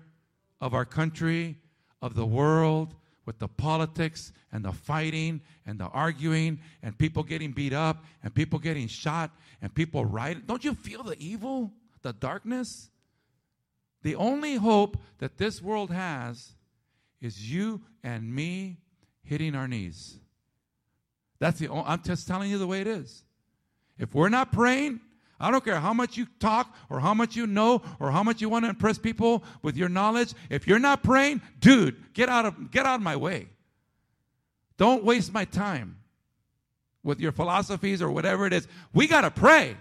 of 0.61 0.75
our 0.75 0.85
country, 0.85 1.57
of 2.01 2.13
the 2.13 2.25
world, 2.25 2.93
with 3.25 3.39
the 3.39 3.47
politics 3.47 4.31
and 4.51 4.65
the 4.65 4.71
fighting 4.71 5.41
and 5.65 5.79
the 5.79 5.85
arguing 5.85 6.59
and 6.81 6.97
people 6.97 7.23
getting 7.23 7.51
beat 7.51 7.73
up 7.73 8.03
and 8.21 8.33
people 8.33 8.59
getting 8.59 8.87
shot 8.87 9.31
and 9.61 9.73
people 9.73 10.05
rioting. 10.05 10.43
Don't 10.45 10.63
you 10.63 10.73
feel 10.73 11.03
the 11.03 11.17
evil, 11.19 11.71
the 12.01 12.13
darkness? 12.13 12.89
The 14.01 14.15
only 14.15 14.55
hope 14.55 14.97
that 15.19 15.37
this 15.37 15.61
world 15.61 15.89
has 15.91 16.53
is 17.21 17.49
you 17.51 17.81
and 18.03 18.33
me 18.33 18.77
hitting 19.23 19.55
our 19.55 19.67
knees. 19.67 20.17
That's 21.39 21.59
the 21.59 21.69
only, 21.69 21.85
I'm 21.87 22.03
just 22.03 22.27
telling 22.27 22.51
you 22.51 22.57
the 22.57 22.67
way 22.67 22.81
it 22.81 22.87
is. 22.87 23.23
If 23.97 24.13
we're 24.13 24.29
not 24.29 24.51
praying, 24.51 24.99
I 25.39 25.51
don't 25.51 25.63
care 25.63 25.79
how 25.79 25.93
much 25.93 26.15
you 26.17 26.27
talk 26.39 26.73
or 26.89 26.99
how 26.99 27.13
much 27.13 27.35
you 27.35 27.47
know 27.47 27.81
or 27.99 28.11
how 28.11 28.23
much 28.23 28.41
you 28.41 28.49
want 28.49 28.65
to 28.65 28.69
impress 28.69 28.97
people 28.97 29.43
with 29.61 29.75
your 29.75 29.89
knowledge. 29.89 30.33
If 30.49 30.67
you're 30.67 30.79
not 30.79 31.03
praying, 31.03 31.41
dude, 31.59 32.13
get 32.13 32.29
out 32.29 32.45
of 32.45 32.71
get 32.71 32.85
out 32.85 32.95
of 32.95 33.01
my 33.01 33.15
way. 33.15 33.49
Don't 34.77 35.03
waste 35.03 35.33
my 35.33 35.45
time 35.45 35.97
with 37.03 37.19
your 37.19 37.31
philosophies 37.31 38.01
or 38.01 38.09
whatever 38.09 38.45
it 38.45 38.53
is. 38.53 38.67
We 38.93 39.07
got 39.07 39.21
to 39.21 39.31
pray. 39.31 39.77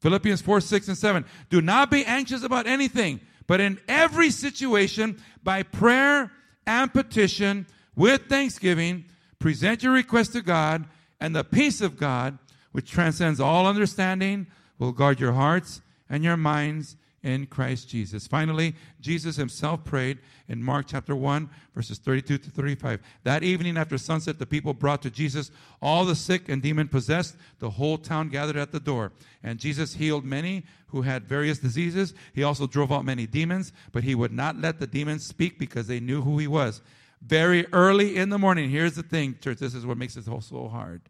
Philippians 0.00 0.42
4, 0.42 0.60
6, 0.60 0.88
and 0.88 0.98
7. 0.98 1.24
Do 1.48 1.60
not 1.60 1.90
be 1.90 2.04
anxious 2.04 2.42
about 2.42 2.66
anything, 2.66 3.20
but 3.46 3.60
in 3.60 3.80
every 3.88 4.30
situation, 4.30 5.22
by 5.42 5.62
prayer 5.62 6.30
and 6.66 6.92
petition, 6.92 7.66
with 7.96 8.26
thanksgiving, 8.28 9.06
present 9.38 9.82
your 9.82 9.92
request 9.92 10.32
to 10.32 10.42
God, 10.42 10.84
and 11.20 11.34
the 11.34 11.44
peace 11.44 11.80
of 11.80 11.96
God, 11.96 12.38
which 12.74 12.90
transcends 12.90 13.38
all 13.38 13.68
understanding, 13.68 14.48
will 14.80 14.90
guard 14.90 15.20
your 15.20 15.34
hearts 15.34 15.80
and 16.10 16.24
your 16.24 16.36
minds 16.36 16.96
in 17.22 17.46
Christ 17.46 17.88
Jesus. 17.88 18.26
Finally, 18.26 18.74
Jesus 19.00 19.36
himself 19.36 19.84
prayed 19.84 20.18
in 20.48 20.60
Mark 20.60 20.86
chapter 20.88 21.14
1, 21.14 21.48
verses 21.72 21.98
32 21.98 22.36
to 22.36 22.50
35. 22.50 23.00
That 23.22 23.44
evening 23.44 23.76
after 23.76 23.96
sunset, 23.96 24.40
the 24.40 24.44
people 24.44 24.74
brought 24.74 25.02
to 25.02 25.10
Jesus 25.10 25.52
all 25.80 26.04
the 26.04 26.16
sick 26.16 26.48
and 26.48 26.60
demon 26.60 26.88
possessed. 26.88 27.36
The 27.60 27.70
whole 27.70 27.96
town 27.96 28.28
gathered 28.28 28.56
at 28.56 28.72
the 28.72 28.80
door. 28.80 29.12
And 29.44 29.60
Jesus 29.60 29.94
healed 29.94 30.24
many 30.24 30.64
who 30.88 31.02
had 31.02 31.28
various 31.28 31.60
diseases. 31.60 32.12
He 32.34 32.42
also 32.42 32.66
drove 32.66 32.90
out 32.90 33.04
many 33.04 33.28
demons, 33.28 33.72
but 33.92 34.02
he 34.02 34.16
would 34.16 34.32
not 34.32 34.60
let 34.60 34.80
the 34.80 34.88
demons 34.88 35.24
speak 35.24 35.60
because 35.60 35.86
they 35.86 36.00
knew 36.00 36.22
who 36.22 36.38
he 36.38 36.48
was. 36.48 36.82
Very 37.22 37.72
early 37.72 38.16
in 38.16 38.30
the 38.30 38.38
morning, 38.38 38.68
here's 38.68 38.96
the 38.96 39.04
thing, 39.04 39.38
church, 39.40 39.58
this 39.58 39.76
is 39.76 39.86
what 39.86 39.96
makes 39.96 40.16
it 40.16 40.24
so 40.24 40.68
hard 40.68 41.02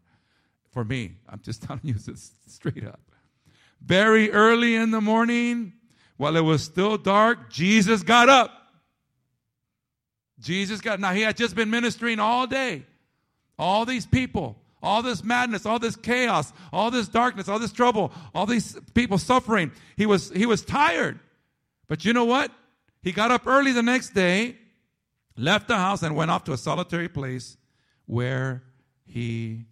for 0.75 0.83
me. 0.83 1.13
I'm 1.29 1.39
just 1.41 1.63
telling 1.67 1.81
you 1.83 1.93
this 1.93 2.33
straight 2.45 2.85
up. 2.85 2.99
Very 3.81 4.29
early 4.31 4.75
in 4.75 4.91
the 4.91 5.01
morning, 5.01 5.73
while 6.17 6.35
it 6.35 6.41
was 6.41 6.61
still 6.61 6.97
dark, 6.97 7.49
Jesus 7.49 8.03
got 8.03 8.29
up. 8.29 8.51
Jesus 10.39 10.81
got, 10.81 10.99
now 10.99 11.13
he 11.13 11.21
had 11.21 11.37
just 11.37 11.55
been 11.55 11.69
ministering 11.69 12.19
all 12.19 12.45
day. 12.45 12.85
All 13.57 13.85
these 13.85 14.05
people, 14.05 14.57
all 14.83 15.01
this 15.01 15.23
madness, 15.23 15.65
all 15.65 15.79
this 15.79 15.95
chaos, 15.95 16.51
all 16.73 16.91
this 16.91 17.07
darkness, 17.07 17.47
all 17.47 17.57
this 17.57 17.71
trouble, 17.71 18.11
all 18.33 18.45
these 18.45 18.77
people 18.93 19.17
suffering. 19.17 19.71
He 19.95 20.05
was, 20.05 20.29
he 20.31 20.45
was 20.45 20.61
tired. 20.61 21.19
But 21.87 22.03
you 22.03 22.11
know 22.11 22.25
what? 22.25 22.51
He 23.01 23.13
got 23.13 23.31
up 23.31 23.47
early 23.47 23.71
the 23.71 23.83
next 23.83 24.13
day, 24.13 24.57
left 25.37 25.69
the 25.69 25.77
house, 25.77 26.03
and 26.03 26.17
went 26.17 26.31
off 26.31 26.43
to 26.45 26.53
a 26.53 26.57
solitary 26.57 27.07
place 27.07 27.55
where 28.07 28.63
he 29.05 29.65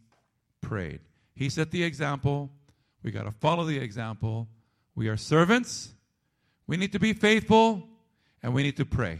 prayed. 0.64 1.02
He 1.36 1.50
set 1.50 1.70
the 1.70 1.84
example. 1.84 2.50
We 3.04 3.12
got 3.12 3.24
to 3.24 3.32
follow 3.32 3.66
the 3.66 3.78
example. 3.78 4.48
We 4.96 5.08
are 5.10 5.18
servants. 5.18 5.94
We 6.66 6.78
need 6.78 6.94
to 6.94 7.00
be 7.00 7.14
faithful 7.14 7.84
and 8.42 8.54
we 8.54 8.64
need 8.64 8.78
to 8.78 8.86
pray. 8.86 9.20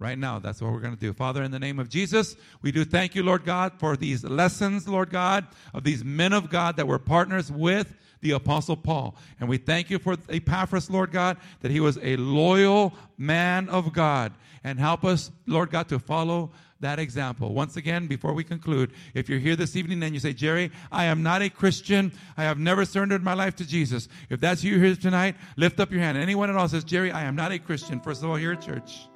Right 0.00 0.18
now, 0.18 0.38
that's 0.38 0.62
what 0.62 0.72
we're 0.72 0.80
going 0.80 0.94
to 0.94 1.00
do. 1.00 1.12
Father, 1.12 1.42
in 1.42 1.50
the 1.50 1.58
name 1.58 1.80
of 1.80 1.88
Jesus, 1.88 2.36
we 2.62 2.70
do 2.70 2.84
thank 2.84 3.16
you, 3.16 3.24
Lord 3.24 3.44
God, 3.44 3.72
for 3.78 3.96
these 3.96 4.22
lessons, 4.22 4.86
Lord 4.86 5.10
God, 5.10 5.46
of 5.74 5.82
these 5.82 6.04
men 6.04 6.32
of 6.32 6.50
God 6.50 6.76
that 6.76 6.86
were 6.86 7.00
partners 7.00 7.50
with 7.50 7.96
the 8.20 8.30
Apostle 8.30 8.76
Paul. 8.76 9.16
And 9.40 9.48
we 9.48 9.58
thank 9.58 9.90
you 9.90 9.98
for 9.98 10.16
Epaphras, 10.28 10.88
Lord 10.88 11.10
God, 11.10 11.36
that 11.60 11.72
he 11.72 11.80
was 11.80 11.98
a 12.00 12.16
loyal 12.16 12.94
man 13.16 13.68
of 13.68 13.92
God. 13.92 14.32
And 14.62 14.78
help 14.78 15.04
us, 15.04 15.32
Lord 15.46 15.70
God, 15.70 15.88
to 15.88 15.98
follow 15.98 16.52
that 16.80 16.98
example. 16.98 17.52
Once 17.52 17.76
again, 17.76 18.06
before 18.06 18.32
we 18.32 18.44
conclude, 18.44 18.92
if 19.14 19.28
you're 19.28 19.38
here 19.38 19.56
this 19.56 19.74
evening 19.74 20.02
and 20.02 20.14
you 20.14 20.20
say, 20.20 20.32
Jerry, 20.32 20.70
I 20.92 21.06
am 21.06 21.22
not 21.22 21.42
a 21.42 21.50
Christian, 21.50 22.12
I 22.36 22.44
have 22.44 22.58
never 22.58 22.84
surrendered 22.84 23.22
my 23.22 23.34
life 23.34 23.56
to 23.56 23.66
Jesus. 23.66 24.08
If 24.30 24.40
that's 24.40 24.62
you 24.62 24.78
here 24.78 24.94
tonight, 24.94 25.36
lift 25.56 25.80
up 25.80 25.90
your 25.90 26.00
hand. 26.00 26.16
Anyone 26.18 26.50
at 26.50 26.56
all 26.56 26.68
says, 26.68 26.84
Jerry, 26.84 27.10
I 27.10 27.24
am 27.24 27.34
not 27.34 27.52
a 27.52 27.58
Christian, 27.58 28.00
first 28.00 28.22
of 28.22 28.30
all, 28.30 28.36
here 28.36 28.52
at 28.52 28.60
church. 28.60 29.08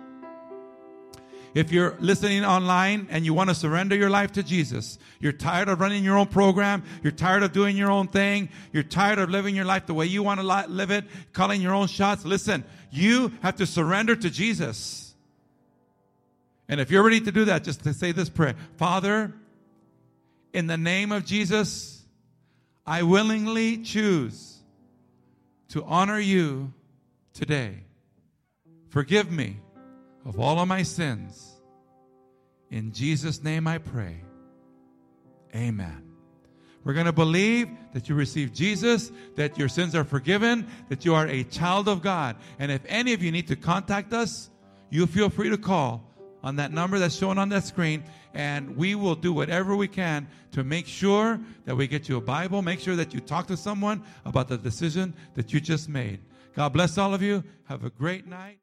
If 1.55 1.70
you're 1.70 1.96
listening 2.01 2.44
online 2.46 3.09
and 3.11 3.27
you 3.27 3.35
want 3.35 3.51
to 3.51 3.55
surrender 3.55 3.94
your 3.94 4.09
life 4.09 4.33
to 4.33 4.42
Jesus, 4.42 4.98
you're 5.20 5.33
tired 5.33 5.68
of 5.68 5.81
running 5.81 6.03
your 6.03 6.16
own 6.16 6.27
program, 6.27 6.83
you're 7.03 7.12
tired 7.12 7.42
of 7.42 7.53
doing 7.53 7.77
your 7.77 7.90
own 7.90 8.09
thing, 8.09 8.48
you're 8.72 8.83
tired 8.83 9.18
of 9.18 9.29
living 9.29 9.55
your 9.55 9.66
life 9.66 9.85
the 9.87 9.92
way 9.92 10.07
you 10.07 10.22
want 10.22 10.40
to 10.40 10.66
live 10.68 10.90
it, 10.90 11.05
calling 11.35 11.61
your 11.61 11.75
own 11.75 11.88
shots, 11.88 12.25
listen, 12.25 12.64
you 12.90 13.33
have 13.42 13.57
to 13.57 13.66
surrender 13.66 14.16
to 14.16 14.31
Jesus. 14.31 15.02
And 16.68 16.81
if 16.81 16.90
you're 16.90 17.03
ready 17.03 17.20
to 17.20 17.33
do 17.33 17.44
that, 17.46 17.64
just 17.64 17.85
to 17.85 17.92
say 17.92 18.12
this 18.12 18.29
prayer 18.29 18.55
Father, 18.77 19.33
in 20.53 20.66
the 20.66 20.77
name 20.77 21.12
of 21.12 21.25
Jesus, 21.25 22.05
I 22.87 23.03
willingly 23.03 23.79
choose 23.79 24.59
to 25.68 25.85
honor 25.85 26.18
you 26.18 26.72
today. 27.33 27.85
Forgive 28.88 29.31
me 29.31 29.57
of 30.25 30.38
all 30.38 30.59
of 30.59 30.68
my 30.68 30.83
sins. 30.83 31.53
In 32.70 32.92
Jesus' 32.92 33.42
name 33.42 33.66
I 33.66 33.79
pray. 33.79 34.16
Amen. 35.55 36.12
We're 36.85 36.94
going 36.94 37.07
to 37.07 37.12
believe 37.12 37.68
that 37.92 38.09
you 38.09 38.14
receive 38.14 38.53
Jesus, 38.53 39.12
that 39.37 39.57
your 39.57 39.68
sins 39.68 39.94
are 39.94 40.05
forgiven, 40.05 40.66
that 40.88 41.05
you 41.05 41.14
are 41.14 41.29
a 41.29 41.44
child 41.44 41.88
of 41.88 42.03
God. 42.03 42.37
And 42.59 42.72
if 42.72 42.83
any 42.87 43.12
of 43.12 43.22
you 43.22 43.31
need 43.31 43.48
to 43.48 43.57
contact 43.57 44.12
us, 44.12 44.51
you 44.90 45.07
feel 45.07 45.31
free 45.31 45.48
to 45.51 45.59
call 45.59 46.12
on 46.42 46.57
that 46.57 46.72
number 46.72 46.98
that's 46.98 47.16
shown 47.16 47.38
on 47.38 47.48
that 47.50 47.64
screen, 47.64 48.02
and 48.35 48.76
we 48.76 48.94
will 48.94 49.14
do 49.14 49.33
whatever 49.33 49.76
we 49.76 49.88
can 49.88 50.26
to 50.52 50.64
make 50.64 50.87
sure 50.87 51.40
that 51.64 51.76
we 51.76 51.87
get 51.87 52.09
you 52.09 52.16
a 52.16 52.20
Bible, 52.20 52.62
make 52.62 52.81
sure 52.81 52.97
that 52.97 53.14
you 53.14 53.20
talk 53.20 53.47
to 53.47 53.57
someone 53.57 54.03
about 54.24 54.49
the 54.49 54.59
decision 54.59 55.14
that 55.34 55.53
you 55.53 55.61
just 55.61 55.88
made. 55.88 56.20
God 56.55 56.72
bless 56.72 56.99
all 56.99 57.14
of 57.14 57.22
you. 57.22 57.43
Have 57.64 57.84
a 57.84 57.90
great 57.90 58.26
night. 58.26 58.59